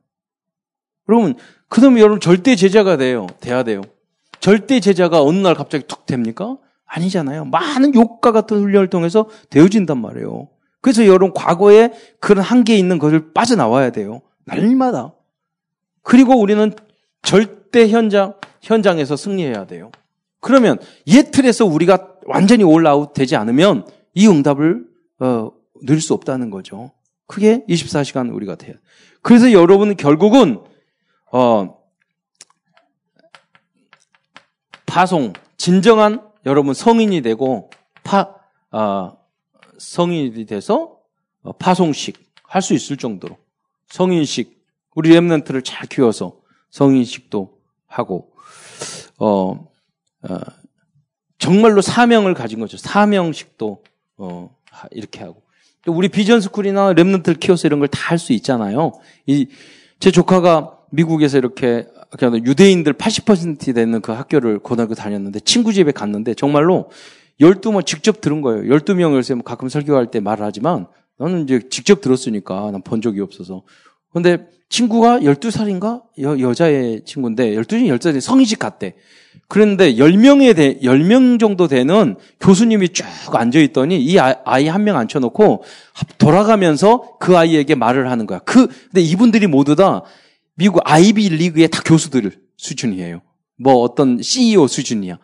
여러분, 1.09 1.35
그러면 1.73 2.01
여러분 2.01 2.21
절대 2.21 2.55
제자가 2.55 2.99
돼요. 2.99 3.27
돼야 3.41 3.63
돼요. 3.63 3.81
절대 4.41 4.79
제자가 4.79 5.23
어느 5.23 5.39
날 5.39 5.55
갑자기 5.55 5.87
툭 5.87 6.05
됩니까? 6.05 6.59
아니잖아요. 6.85 7.47
많은 7.47 7.95
욕과 7.95 8.31
같은 8.31 8.59
훈련을 8.61 8.91
통해서 8.91 9.31
되어진단 9.49 9.99
말이에요. 9.99 10.49
그래서 10.83 11.07
여러분 11.07 11.33
과거에 11.33 11.91
그런 12.21 12.45
한계에 12.45 12.77
있는 12.77 12.99
것을 12.99 13.33
빠져나와야 13.33 13.89
돼요. 13.89 14.21
날마다. 14.45 15.15
그리고 16.03 16.39
우리는 16.39 16.73
절대 17.23 17.89
현장, 17.89 18.35
현장에서 18.61 19.17
승리해야 19.17 19.65
돼요. 19.65 19.91
그러면 20.41 20.79
옛 21.07 21.31
틀에서 21.31 21.65
우리가 21.65 22.17
완전히 22.27 22.65
올라웃 22.65 23.15
되지 23.15 23.35
않으면 23.35 23.87
이 24.13 24.29
응답을, 24.29 24.85
어, 25.21 25.51
누릴 25.83 26.03
수 26.03 26.13
없다는 26.13 26.51
거죠. 26.51 26.91
그게 27.27 27.65
24시간 27.67 28.35
우리가 28.35 28.57
돼요. 28.57 28.75
그래서 29.23 29.53
여러분은 29.53 29.97
결국은 29.97 30.61
어, 31.33 31.83
파송, 34.87 35.33
진정한 35.57 36.21
여러분 36.45 36.75
성인이 36.75 37.23
되고 37.23 37.71
파, 38.05 38.35
어, 38.71 39.17
성인이 39.79 40.45
돼서 40.47 40.99
어, 41.43 41.53
파송식 41.53 42.31
할 42.45 42.61
수 42.61 42.75
있을 42.75 42.99
정도로 42.99 43.39
성인식 43.89 44.63
우리 44.95 45.11
remnant를 45.11 45.65
잘 45.65 45.89
키워서 45.89 46.39
성인식도 46.71 47.59
하고 47.87 48.33
어, 49.19 49.69
어 50.23 50.39
정말로 51.39 51.81
사명을 51.81 52.35
가진 52.35 52.61
거죠. 52.61 52.77
사명식도 52.77 53.83
어, 54.19 54.57
이렇게 54.91 55.21
하고 55.21 55.43
또 55.85 55.93
우리 55.95 56.09
비전 56.09 56.41
school이나 56.43 56.93
remnant를 56.93 57.41
키워서 57.41 57.67
이런 57.69 57.81
걸 57.81 57.89
다 57.89 58.11
할 58.11 58.19
수 58.19 58.33
있잖아요. 58.35 58.93
이 59.27 59.47
제 59.99 60.11
조카가 60.11 60.79
미국에서 60.93 61.39
이렇게 61.39 61.87
유대인들 62.45 62.93
80% 62.93 63.75
되는 63.75 64.01
그 64.01 64.13
학교를 64.13 64.59
고등학교 64.59 64.95
다녔는데 64.95 65.41
친구 65.41 65.73
집에 65.73 65.91
갔는데 65.93 66.35
정말로 66.35 66.91
12명 67.41 67.85
직접 67.87 68.21
들은 68.21 68.43
거예요. 68.43 68.63
12명 68.75 69.15
요새 69.17 69.35
뭐 69.35 69.43
가끔 69.43 69.69
설교할 69.69 70.11
때 70.11 70.21
말을 70.21 70.45
하지만 70.45 70.87
나는 71.19 71.45
이제 71.45 71.61
직접 71.71 72.01
들었으니까 72.01 72.71
난 72.71 72.83
본 72.83 73.01
적이 73.01 73.21
없어서. 73.21 73.63
근데 74.13 74.47
친구가 74.69 75.21
12살인가? 75.21 76.03
여, 76.21 76.39
여자의 76.39 77.03
친구인데 77.05 77.55
12살, 77.57 77.99
10살이 77.99 78.21
성인식 78.21 78.59
갔대. 78.59 78.95
그런데 79.49 79.95
10명에 79.95 80.55
대, 80.57 80.79
10명 80.81 81.41
정도 81.41 81.69
되는 81.69 82.17
교수님이 82.41 82.91
쭉 82.91 83.05
앉아있더니 83.35 84.03
이 84.03 84.19
아이 84.19 84.69
한 84.69 84.85
명 84.85 84.97
앉혀놓고 84.99 85.65
돌아가면서 86.19 87.17
그 87.19 87.37
아이에게 87.37 87.75
말을 87.75 88.11
하는 88.11 88.27
거야. 88.27 88.39
그, 88.41 88.67
근데 88.67 89.01
이분들이 89.01 89.47
모두 89.47 89.75
다 89.77 90.03
미국 90.57 90.81
아이비 90.85 91.29
리그의 91.29 91.69
다 91.69 91.81
교수들 91.85 92.33
수준이에요. 92.57 93.21
뭐 93.59 93.75
어떤 93.83 94.21
CEO 94.21 94.67
수준이야. 94.67 95.19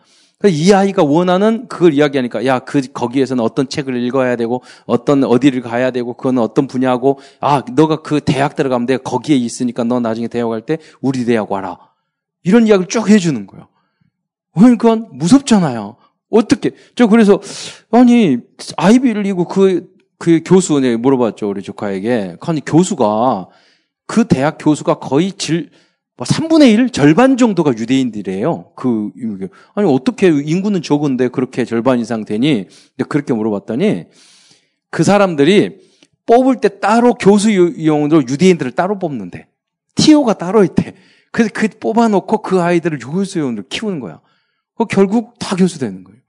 이 0.45 0.71
아이가 0.71 1.03
원하는 1.03 1.67
그걸 1.67 1.93
이야기하니까 1.93 2.45
야 2.45 2.59
그 2.59 2.81
거기에서는 2.93 3.43
어떤 3.43 3.67
책을 3.67 4.01
읽어야 4.03 4.37
되고 4.37 4.63
어떤 4.85 5.25
어디를 5.25 5.61
가야 5.61 5.91
되고 5.91 6.13
그거는 6.13 6.41
어떤 6.41 6.65
분야고 6.67 7.19
아 7.41 7.63
너가 7.75 7.97
그 7.97 8.21
대학 8.21 8.55
들어가면 8.55 8.85
내가 8.85 9.03
거기에 9.03 9.35
있으니까 9.35 9.83
너 9.83 9.99
나중에 9.99 10.29
대학 10.29 10.47
갈 10.49 10.61
때 10.61 10.77
우리 11.01 11.25
대학 11.25 11.51
와라 11.51 11.77
이런 12.43 12.67
이야기를 12.67 12.87
쭉 12.87 13.09
해주는 13.09 13.47
거예요. 13.47 13.67
그러니까 14.53 14.95
무섭잖아요. 15.11 15.97
어떻게 16.29 16.71
저 16.95 17.07
그래서 17.07 17.41
아니 17.91 18.37
아이비 18.77 19.13
리그 19.13 19.43
그그 19.43 19.87
그 20.17 20.41
교수 20.45 20.79
네 20.79 20.95
물어봤죠 20.95 21.49
우리 21.49 21.61
조카에게 21.61 22.37
아니 22.39 22.61
교수가 22.63 23.49
그 24.09 24.25
대학 24.25 24.57
교수가 24.59 24.95
거의 24.95 25.31
질, 25.33 25.69
뭐 26.17 26.25
3분의 26.25 26.73
1 26.73 26.89
절반 26.89 27.37
정도가 27.37 27.73
유대인들이에요. 27.77 28.71
그 28.75 29.11
아니 29.75 29.87
어떻게 29.87 30.29
인구는 30.29 30.81
적은데 30.81 31.27
그렇게 31.27 31.63
절반 31.63 31.99
이상 31.99 32.25
되니? 32.25 32.69
그렇게 33.07 33.35
물어봤더니 33.35 34.05
그 34.89 35.03
사람들이 35.03 35.77
뽑을 36.25 36.55
때 36.55 36.79
따로 36.79 37.13
교수용으로 37.13 38.23
유대인들을 38.23 38.71
따로 38.71 38.97
뽑는데 38.97 39.47
티오가 39.93 40.33
따로 40.33 40.63
있대. 40.63 40.95
그래서 41.31 41.51
그 41.53 41.67
뽑아놓고 41.79 42.41
그 42.41 42.59
아이들을 42.59 42.97
교수용으로 42.97 43.65
키우는 43.69 43.99
거야. 43.99 44.21
그 44.75 44.85
결국 44.85 45.37
다 45.37 45.55
교수 45.55 45.77
되는 45.77 46.03
거예요. 46.03 46.19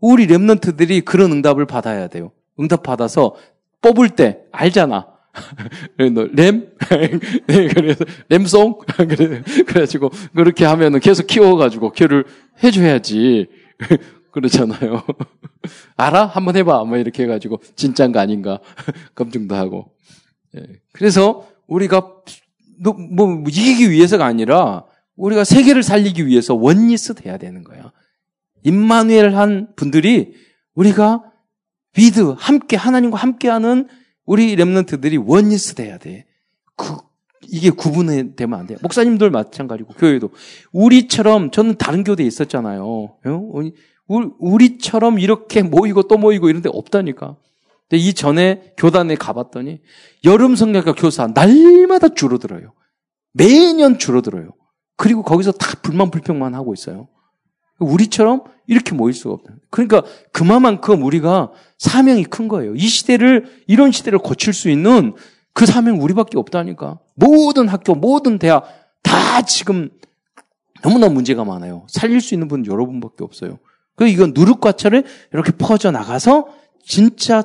우리 0.00 0.26
랩런트들이 0.26 1.04
그런 1.04 1.32
응답을 1.32 1.66
받아야 1.66 2.08
돼요. 2.08 2.32
응답 2.58 2.82
받아서 2.82 3.34
뽑을 3.82 4.08
때 4.08 4.38
알잖아. 4.52 5.15
너 6.14 6.24
램? 6.32 6.68
네, 7.46 7.68
그래서 7.68 8.04
램송? 8.28 8.78
그래, 8.96 9.42
그래가지고 9.66 10.10
그렇게 10.34 10.64
하면은 10.64 11.00
계속 11.00 11.26
키워가지고 11.26 11.92
교를 11.92 12.24
해줘야지. 12.62 13.48
그렇잖아요. 14.32 15.02
알아? 15.96 16.26
한번 16.26 16.56
해봐. 16.56 16.84
뭐 16.84 16.98
이렇게 16.98 17.22
해가지고 17.24 17.60
진짠가 17.74 18.20
아닌가 18.20 18.60
검증도 19.14 19.54
하고. 19.54 19.92
예. 20.56 20.62
그래서 20.92 21.48
우리가 21.66 22.22
뭐 23.10 23.42
이기기 23.48 23.90
위해서가 23.90 24.26
아니라 24.26 24.84
우리가 25.16 25.44
세계를 25.44 25.82
살리기 25.82 26.26
위해서 26.26 26.54
원리스 26.54 27.14
돼야 27.14 27.38
되는 27.38 27.64
거야. 27.64 27.92
임마누엘 28.64 29.34
한 29.34 29.68
분들이 29.76 30.34
우리가 30.74 31.22
with 31.96 32.34
함께 32.36 32.76
하나님과 32.76 33.16
함께하는 33.16 33.88
우리 34.26 34.54
remnant들이 34.56 35.16
oneness 35.16 35.74
돼야 35.74 35.98
돼. 35.98 36.26
그 36.76 36.96
이게 37.48 37.70
구분이 37.70 38.36
되면 38.36 38.58
안 38.58 38.66
돼요. 38.66 38.78
목사님들 38.82 39.30
마찬가지고 39.30 39.94
교회도 39.94 40.30
우리처럼 40.72 41.50
저는 41.50 41.76
다른 41.76 42.04
교단에 42.04 42.26
있었잖아요. 42.26 42.84
어? 42.84 43.16
우리처럼 44.08 45.18
이렇게 45.18 45.62
모이고 45.62 46.02
또 46.04 46.18
모이고 46.18 46.48
이런 46.48 46.62
데 46.62 46.68
없다니까. 46.72 47.36
근데 47.88 48.02
이 48.02 48.14
전에 48.14 48.74
교단에 48.76 49.14
가봤더니 49.14 49.80
여름 50.24 50.56
성경학교가 50.56 51.28
날마다 51.28 52.08
줄어들어요. 52.08 52.72
매년 53.32 53.98
줄어들어요. 53.98 54.50
그리고 54.96 55.22
거기서 55.22 55.52
다 55.52 55.78
불만 55.82 56.10
불평만 56.10 56.54
하고 56.54 56.74
있어요. 56.74 57.08
우리처럼 57.78 58.42
이렇게 58.66 58.94
모일 58.94 59.14
수가 59.14 59.34
없다. 59.34 59.54
그러니까 59.70 60.02
그만큼 60.32 61.02
우리가 61.02 61.52
사명이 61.78 62.24
큰 62.24 62.48
거예요. 62.48 62.74
이 62.74 62.80
시대를 62.80 63.46
이런 63.66 63.92
시대를 63.92 64.18
고칠 64.18 64.52
수 64.52 64.70
있는 64.70 65.14
그 65.52 65.66
사명 65.66 66.02
우리밖에 66.02 66.38
없다니까. 66.38 66.98
모든 67.14 67.68
학교, 67.68 67.94
모든 67.94 68.38
대학 68.38 68.64
다 69.02 69.42
지금 69.42 69.90
너무나 70.82 71.08
문제가 71.08 71.44
많아요. 71.44 71.86
살릴 71.88 72.20
수 72.20 72.34
있는 72.34 72.48
분 72.48 72.66
여러분밖에 72.66 73.24
없어요. 73.24 73.58
그 73.94 74.06
이건 74.06 74.32
누룩과철을 74.34 75.04
이렇게 75.32 75.52
퍼져 75.52 75.90
나가서 75.90 76.48
진짜 76.84 77.42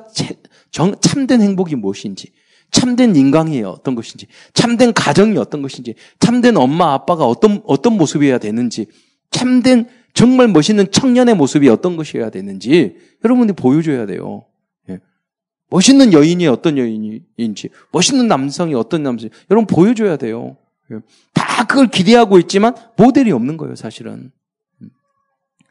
정, 0.70 0.94
참된 1.00 1.40
행복이 1.40 1.76
무엇인지, 1.76 2.32
참된 2.70 3.16
인간이 3.16 3.62
어떤 3.62 3.94
것인지, 3.94 4.26
참된 4.54 4.92
가정이 4.92 5.36
어떤 5.38 5.62
것인지, 5.62 5.94
참된 6.18 6.56
엄마 6.56 6.92
아빠가 6.92 7.24
어떤 7.24 7.62
어떤 7.66 7.96
모습이어야 7.96 8.38
되는지, 8.38 8.86
참된 9.30 9.88
정말 10.14 10.48
멋있는 10.48 10.90
청년의 10.90 11.34
모습이 11.36 11.68
어떤 11.68 11.96
것이어야 11.96 12.30
되는지 12.30 12.96
여러분들이 13.24 13.56
보여줘야 13.56 14.06
돼요. 14.06 14.44
예. 14.90 14.98
멋있는 15.70 16.12
여인이 16.12 16.46
어떤 16.48 16.76
여인인지, 16.78 17.70
멋있는 17.92 18.28
남성이 18.28 18.74
어떤 18.74 19.02
남성, 19.02 19.30
여러분 19.50 19.66
보여줘야 19.66 20.16
돼요. 20.16 20.56
예. 20.90 20.98
다 21.32 21.66
그걸 21.66 21.88
기대하고 21.88 22.38
있지만 22.40 22.74
모델이 22.96 23.32
없는 23.32 23.56
거예요, 23.56 23.74
사실은. 23.74 24.30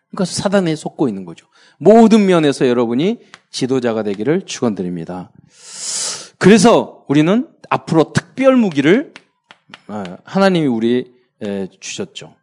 그러니까 0.09 0.25
사단에 0.25 0.75
속고 0.75 1.07
있는 1.07 1.23
거죠. 1.23 1.47
모든 1.77 2.25
면에서 2.25 2.67
여러분이 2.67 3.19
지도자가 3.49 4.03
되기를 4.03 4.45
축원드립니다. 4.45 5.31
그래서 6.37 7.05
우리는 7.07 7.47
앞으로 7.69 8.11
특별 8.11 8.57
무기를 8.57 9.13
어, 9.87 10.03
하나님이 10.23 10.67
우리 10.67 11.13
주셨죠. 11.79 12.35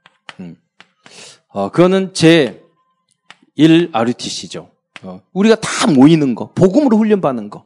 음. 1.59 1.61
어, 1.61 1.71
그거는 1.71 2.15
제 2.15 2.65
1 3.61 3.91
RUTC죠. 3.93 4.71
어, 5.03 5.21
우리가 5.33 5.57
다 5.57 5.89
모이는 5.89 6.37
거, 6.37 6.53
복음으로 6.55 6.97
훈련받는 6.97 7.51
거. 7.51 7.65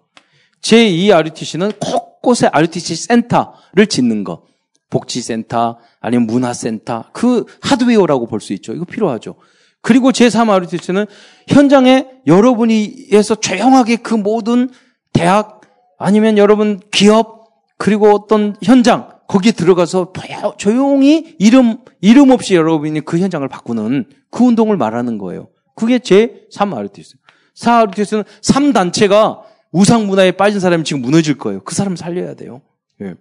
제 0.63 0.89
2 0.89 1.13
RUTC는 1.13 1.73
곳곳에 1.79 2.49
RUTC 2.51 2.95
센터를 2.97 3.87
짓는 3.87 4.25
거. 4.25 4.45
복지센터, 4.89 5.79
아니면 6.01 6.27
문화센터, 6.27 7.05
그 7.13 7.45
하드웨어라고 7.61 8.27
볼 8.27 8.41
수 8.41 8.55
있죠. 8.55 8.73
이거 8.73 8.87
필요하죠. 8.87 9.35
그리고 9.83 10.13
제3 10.13 10.49
RUTC는 10.49 11.07
현장에 11.49 12.07
여러분이에서 12.27 13.35
조용하게 13.35 13.97
그 13.97 14.15
모든 14.15 14.71
대학, 15.13 15.61
아니면 15.99 16.39
여러분 16.39 16.81
기업, 16.91 17.51
그리고 17.77 18.11
어떤 18.15 18.57
현장, 18.63 19.12
거기에 19.33 19.53
들어가서 19.53 20.13
조용히 20.59 21.37
이름, 21.39 21.79
이름 22.03 22.31
없이 22.31 22.55
여러분이 22.55 23.01
그 23.01 23.19
현장을 23.19 23.49
바꾸는 23.49 24.05
그 24.31 24.45
운동을 24.45 24.77
말하는 24.77 25.17
거예요. 25.17 25.49
그게 25.75 25.99
제3 25.99 26.77
RTS. 26.77 27.17
4 27.55 27.81
RTS는 27.81 28.25
3단체가 28.43 29.41
우상 29.71 30.07
문화에 30.07 30.33
빠진 30.33 30.61
사람이 30.61 30.85
지금 30.85 31.01
무너질 31.01 31.39
거예요. 31.39 31.63
그 31.65 31.75
사람 31.75 31.97
살려야 31.97 32.35
돼요. 32.35 32.61
예. 33.01 33.15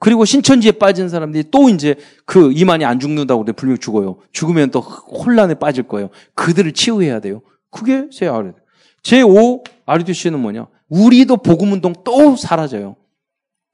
그리고 0.00 0.26
신천지에 0.26 0.72
빠진 0.72 1.08
사람들이 1.08 1.44
또 1.50 1.70
이제 1.70 1.94
그 2.26 2.52
이만이 2.52 2.84
안 2.84 3.00
죽는다고 3.00 3.42
그래 3.42 3.54
분명히 3.54 3.78
죽어요. 3.78 4.18
죽으면 4.32 4.70
또 4.70 4.80
혼란에 4.80 5.54
빠질 5.54 5.84
거예요. 5.84 6.10
그들을 6.34 6.72
치유해야 6.72 7.20
돼요. 7.20 7.40
그게 7.70 8.10
제 8.10 8.26
RT. 8.26 8.58
제5 9.02 9.64
RTC는 9.86 10.40
뭐냐? 10.40 10.66
우리도 10.90 11.38
복음 11.38 11.72
운동 11.72 11.94
또 12.04 12.36
사라져요. 12.36 12.96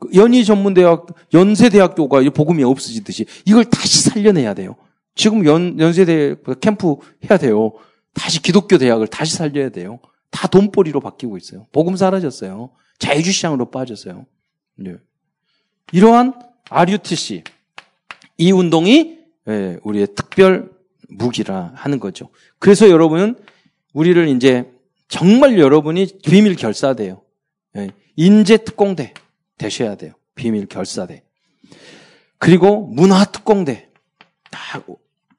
그 0.01 0.09
연희 0.15 0.45
전문대학, 0.45 1.07
연세대학교가 1.33 2.23
복음이 2.35 2.65
없어지듯이 2.65 3.27
이걸 3.45 3.65
다시 3.65 4.03
살려내야 4.03 4.55
돼요. 4.55 4.77
지금 5.15 5.45
연, 5.47 5.79
연세대 5.79 6.37
캠프 6.61 6.97
해야 7.29 7.39
돼요. 7.39 7.75
다시 8.15 8.43
기독교 8.43 8.79
대학을 8.79 9.07
다시 9.07 9.37
살려야 9.37 9.69
돼요. 9.69 10.01
다 10.31 10.49
돈벌이로 10.49 11.01
바뀌고 11.01 11.37
있어요. 11.37 11.67
복음 11.73 11.97
사라졌어요. 11.97 12.71
자유주의 12.99 13.33
시장으로 13.33 13.71
빠졌어요. 13.71 14.27
네. 14.77 14.97
이러한 15.93 16.35
RUTC, 16.71 17.45
이 18.39 18.53
운동이 18.53 19.19
예, 19.49 19.79
우리의 19.83 20.09
특별 20.15 20.71
무기라 21.09 21.73
하는 21.75 21.99
거죠. 21.99 22.29
그래서 22.59 22.89
여러분은 22.89 23.37
우리를 23.93 24.29
이제 24.29 24.71
정말 25.09 25.59
여러분이 25.59 26.07
비밀 26.25 26.55
결사돼요. 26.57 27.23
예, 27.77 27.91
인재 28.17 28.59
특공대. 28.59 29.13
되셔야 29.61 29.94
돼요. 29.96 30.14
비밀 30.35 30.66
결사대. 30.66 31.23
그리고 32.38 32.87
문화 32.87 33.25
특공대. 33.27 33.90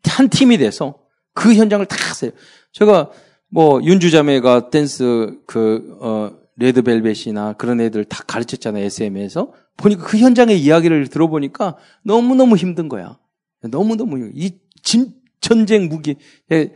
한 0.05 0.29
팀이 0.29 0.59
돼서 0.59 0.99
그 1.33 1.55
현장을 1.55 1.83
다 1.87 1.97
하세요. 2.09 2.31
제가 2.71 3.09
뭐 3.49 3.81
윤주자매가 3.83 4.69
댄스 4.69 5.39
그 5.47 5.97
어, 5.99 6.31
레드벨벳이나 6.57 7.53
그런 7.53 7.81
애들 7.81 8.05
다 8.05 8.23
가르쳤잖아요. 8.27 8.85
SM에서. 8.85 9.53
보니까 9.77 10.03
그 10.03 10.17
현장의 10.19 10.61
이야기를 10.61 11.07
들어보니까 11.07 11.77
너무 12.03 12.35
너무 12.35 12.55
힘든 12.55 12.87
거야. 12.87 13.17
너무 13.63 13.95
너무 13.95 14.29
이 14.35 14.51
진, 14.83 15.13
전쟁 15.39 15.89
무기 15.89 16.15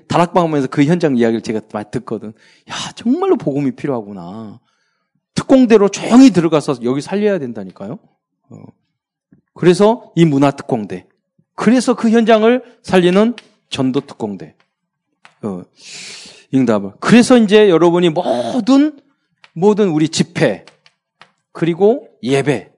다락방 0.07 0.43
하면서 0.43 0.67
그 0.67 0.83
현장 0.85 1.15
이야기를 1.15 1.41
제가 1.41 1.61
많이 1.71 1.85
듣거든. 1.91 2.29
야, 2.69 2.73
정말로 2.95 3.37
복음이 3.37 3.75
필요하구나. 3.75 4.59
특공대로 5.35 5.89
조용히 5.89 6.31
들어가서 6.31 6.77
여기 6.83 7.01
살려야 7.01 7.37
된다니까요. 7.37 7.99
어. 8.49 8.63
그래서 9.53 10.11
이 10.15 10.25
문화 10.25 10.51
특공대. 10.51 11.07
그래서 11.55 11.93
그 11.93 12.09
현장을 12.09 12.79
살리는 12.81 13.35
전도 13.69 14.01
특공대. 14.01 14.55
어, 15.43 15.63
응답을. 16.53 16.93
그래서 16.99 17.37
이제 17.37 17.69
여러분이 17.69 18.09
모든 18.09 18.99
모든 19.53 19.89
우리 19.89 20.09
집회 20.09 20.65
그리고 21.51 22.09
예배. 22.21 22.71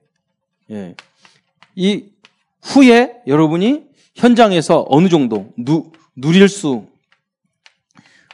예. 0.70 0.94
이 1.74 2.04
후에 2.62 3.22
여러분이 3.26 3.86
현장에서 4.14 4.86
어느 4.88 5.08
정도 5.08 5.52
누, 5.56 5.90
누릴 6.14 6.48
수 6.48 6.86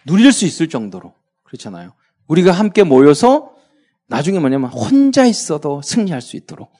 누릴 0.07 0.33
수 0.33 0.45
있을 0.45 0.69
정도로 0.69 1.15
그렇잖아요. 1.45 1.93
우리가 2.27 2.53
함께 2.53 2.83
모여서 2.83 3.54
나중에 4.15 4.39
뭐냐면 4.39 4.71
혼자 4.71 5.27
있어도 5.27 5.83
승리할 5.83 6.21
수 6.21 6.37
있도록. 6.37 6.71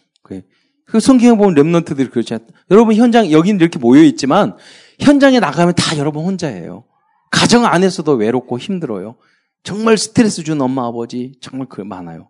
그 0.87 1.01
성경에 1.01 1.37
보면 1.37 1.55
랩런트들이 1.55 2.11
그렇지 2.11 2.35
않 2.35 2.47
여러분 2.71 2.95
현장 2.95 3.31
여기는 3.31 3.61
이렇게 3.61 3.79
모여 3.79 4.03
있지만 4.03 4.57
현장에 5.01 5.41
나가면 5.41 5.75
다 5.75 5.99
여러분 5.99 6.25
혼자예요. 6.25 6.85
가정 7.31 7.65
안에서도 7.65 8.13
외롭고 8.13 8.59
힘들어요. 8.59 9.17
정말 9.65 9.99
스트레스 9.99 10.45
준 10.45 10.61
엄마 10.61 10.87
아버지 10.87 11.33
정말 11.41 11.69
그 11.69 11.81
많아요. 11.81 12.29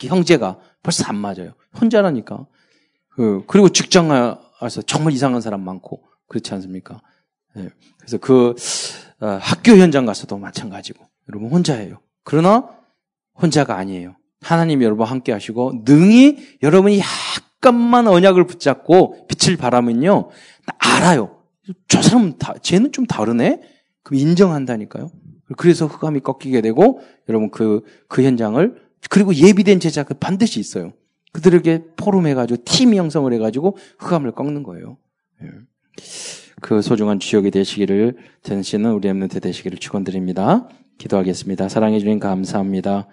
형제가 0.00 0.58
벌써 0.82 1.04
안 1.06 1.16
맞아요. 1.16 1.52
혼자라니까. 1.78 2.46
그 3.10 3.44
그리고 3.46 3.68
직장 3.68 4.08
가서 4.08 4.80
정말 4.82 5.12
이상한 5.12 5.40
사람 5.42 5.60
많고 5.62 6.02
그렇지 6.28 6.54
않습니까? 6.54 7.02
네. 7.54 7.68
그래서 7.98 8.18
그 8.18 8.54
어, 9.20 9.38
학교 9.40 9.72
현장 9.72 10.06
가서도 10.06 10.38
마찬가지고 10.38 11.04
여러분 11.28 11.50
혼자예요. 11.50 12.00
그러나 12.24 12.70
혼자가 13.40 13.76
아니에요. 13.76 14.16
하나님 14.40 14.82
여러분 14.82 15.06
함께 15.06 15.32
하시고 15.32 15.82
능히 15.84 16.38
여러분이 16.62 17.00
약간만 17.00 18.06
언약을 18.06 18.46
붙잡고 18.46 19.26
빛을 19.28 19.56
바라면요 19.56 20.30
알아요. 20.78 21.36
저 21.88 22.02
사람은 22.02 22.38
다 22.38 22.54
쟤는 22.62 22.92
좀 22.92 23.06
다르네. 23.06 23.60
그럼 24.02 24.20
인정한다니까요. 24.20 25.10
그래서 25.56 25.86
흑암이 25.86 26.20
꺾이게 26.20 26.60
되고 26.60 27.00
여러분 27.28 27.50
그그 27.50 27.84
그 28.08 28.22
현장을 28.22 28.76
그리고 29.10 29.34
예비된 29.34 29.80
제자가 29.80 30.14
반드시 30.14 30.60
있어요. 30.60 30.92
그들에게 31.32 31.84
포럼해가지고 31.96 32.62
팀 32.64 32.94
형성을 32.94 33.30
해가지고 33.32 33.76
흑암을 33.98 34.32
꺾는 34.32 34.62
거예요. 34.62 34.96
예. 35.42 35.48
그 36.62 36.80
소중한 36.82 37.20
주역이 37.20 37.50
되시기를 37.50 38.16
전시는 38.42 38.92
우리 38.92 39.08
엠런트 39.08 39.40
되시기를 39.40 39.78
축원드립니다. 39.78 40.68
기도하겠습니다. 40.98 41.68
사랑해 41.68 41.98
주님 41.98 42.18
감사합니다. 42.18 43.06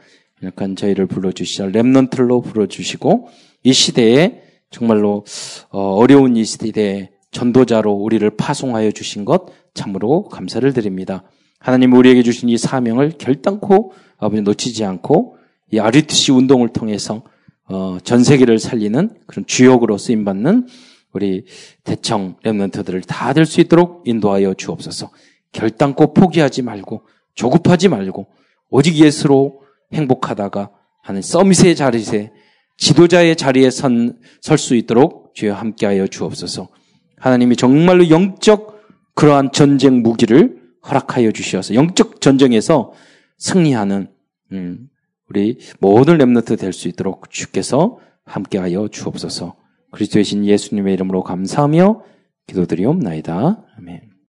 약간 0.43 0.75
저희를 0.75 1.05
불러주시자 1.05 1.67
렘넌트로 1.67 2.41
불러주시고 2.41 3.29
이 3.63 3.73
시대에 3.73 4.41
정말로 4.69 5.25
어, 5.69 5.95
어려운 5.95 6.35
이 6.35 6.43
시대에 6.43 7.09
전도자로 7.31 7.91
우리를 7.91 8.29
파송하여 8.37 8.91
주신 8.91 9.25
것 9.25 9.45
참으로 9.73 10.25
감사를 10.25 10.71
드립니다. 10.73 11.23
하나님 11.59 11.93
우리에게 11.93 12.23
주신 12.23 12.49
이 12.49 12.57
사명을 12.57 13.13
결단코 13.17 13.93
아버지 14.17 14.41
놓치지 14.41 14.83
않고 14.83 15.37
이 15.71 15.79
아리트시 15.79 16.31
운동을 16.31 16.69
통해서 16.69 17.23
어, 17.65 17.97
전 18.03 18.23
세계를 18.23 18.59
살리는 18.59 19.09
그런 19.25 19.45
주역으로 19.45 19.97
쓰임 19.97 20.25
받는 20.25 20.67
우리 21.13 21.45
대청 21.83 22.35
렘넌트들을 22.43 23.01
다 23.01 23.33
될 23.33 23.45
수 23.45 23.61
있도록 23.61 24.03
인도하여 24.05 24.55
주옵소서. 24.55 25.11
결단코 25.51 26.13
포기하지 26.13 26.63
말고 26.63 27.03
조급하지 27.35 27.87
말고 27.87 28.27
오직 28.69 28.95
예수로 28.95 29.62
행복하다가 29.93 30.71
하는 31.03 31.21
서밋의 31.21 31.75
자리에 31.75 32.31
지도자의 32.77 33.35
자리에 33.35 33.69
선설수 33.69 34.75
있도록 34.75 35.33
주여 35.35 35.53
함께하여 35.53 36.07
주옵소서. 36.07 36.69
하나님이 37.17 37.55
정말로 37.55 38.09
영적 38.09 38.81
그러한 39.15 39.51
전쟁 39.51 40.01
무기를 40.01 40.61
허락하여 40.87 41.31
주시어서 41.31 41.75
영적 41.75 42.19
전쟁에서 42.21 42.93
승리하는 43.37 44.09
음, 44.51 44.89
우리 45.29 45.59
모든 45.79 46.17
렘너트 46.17 46.57
될 46.57 46.73
수 46.73 46.87
있도록 46.87 47.29
주께서 47.29 47.99
함께하여 48.25 48.87
주옵소서. 48.89 49.55
그리스도의 49.91 50.25
신 50.25 50.45
예수님의 50.45 50.93
이름으로 50.95 51.23
감사하며 51.23 52.03
기도드리옵나이다. 52.47 53.65
아멘. 53.77 54.12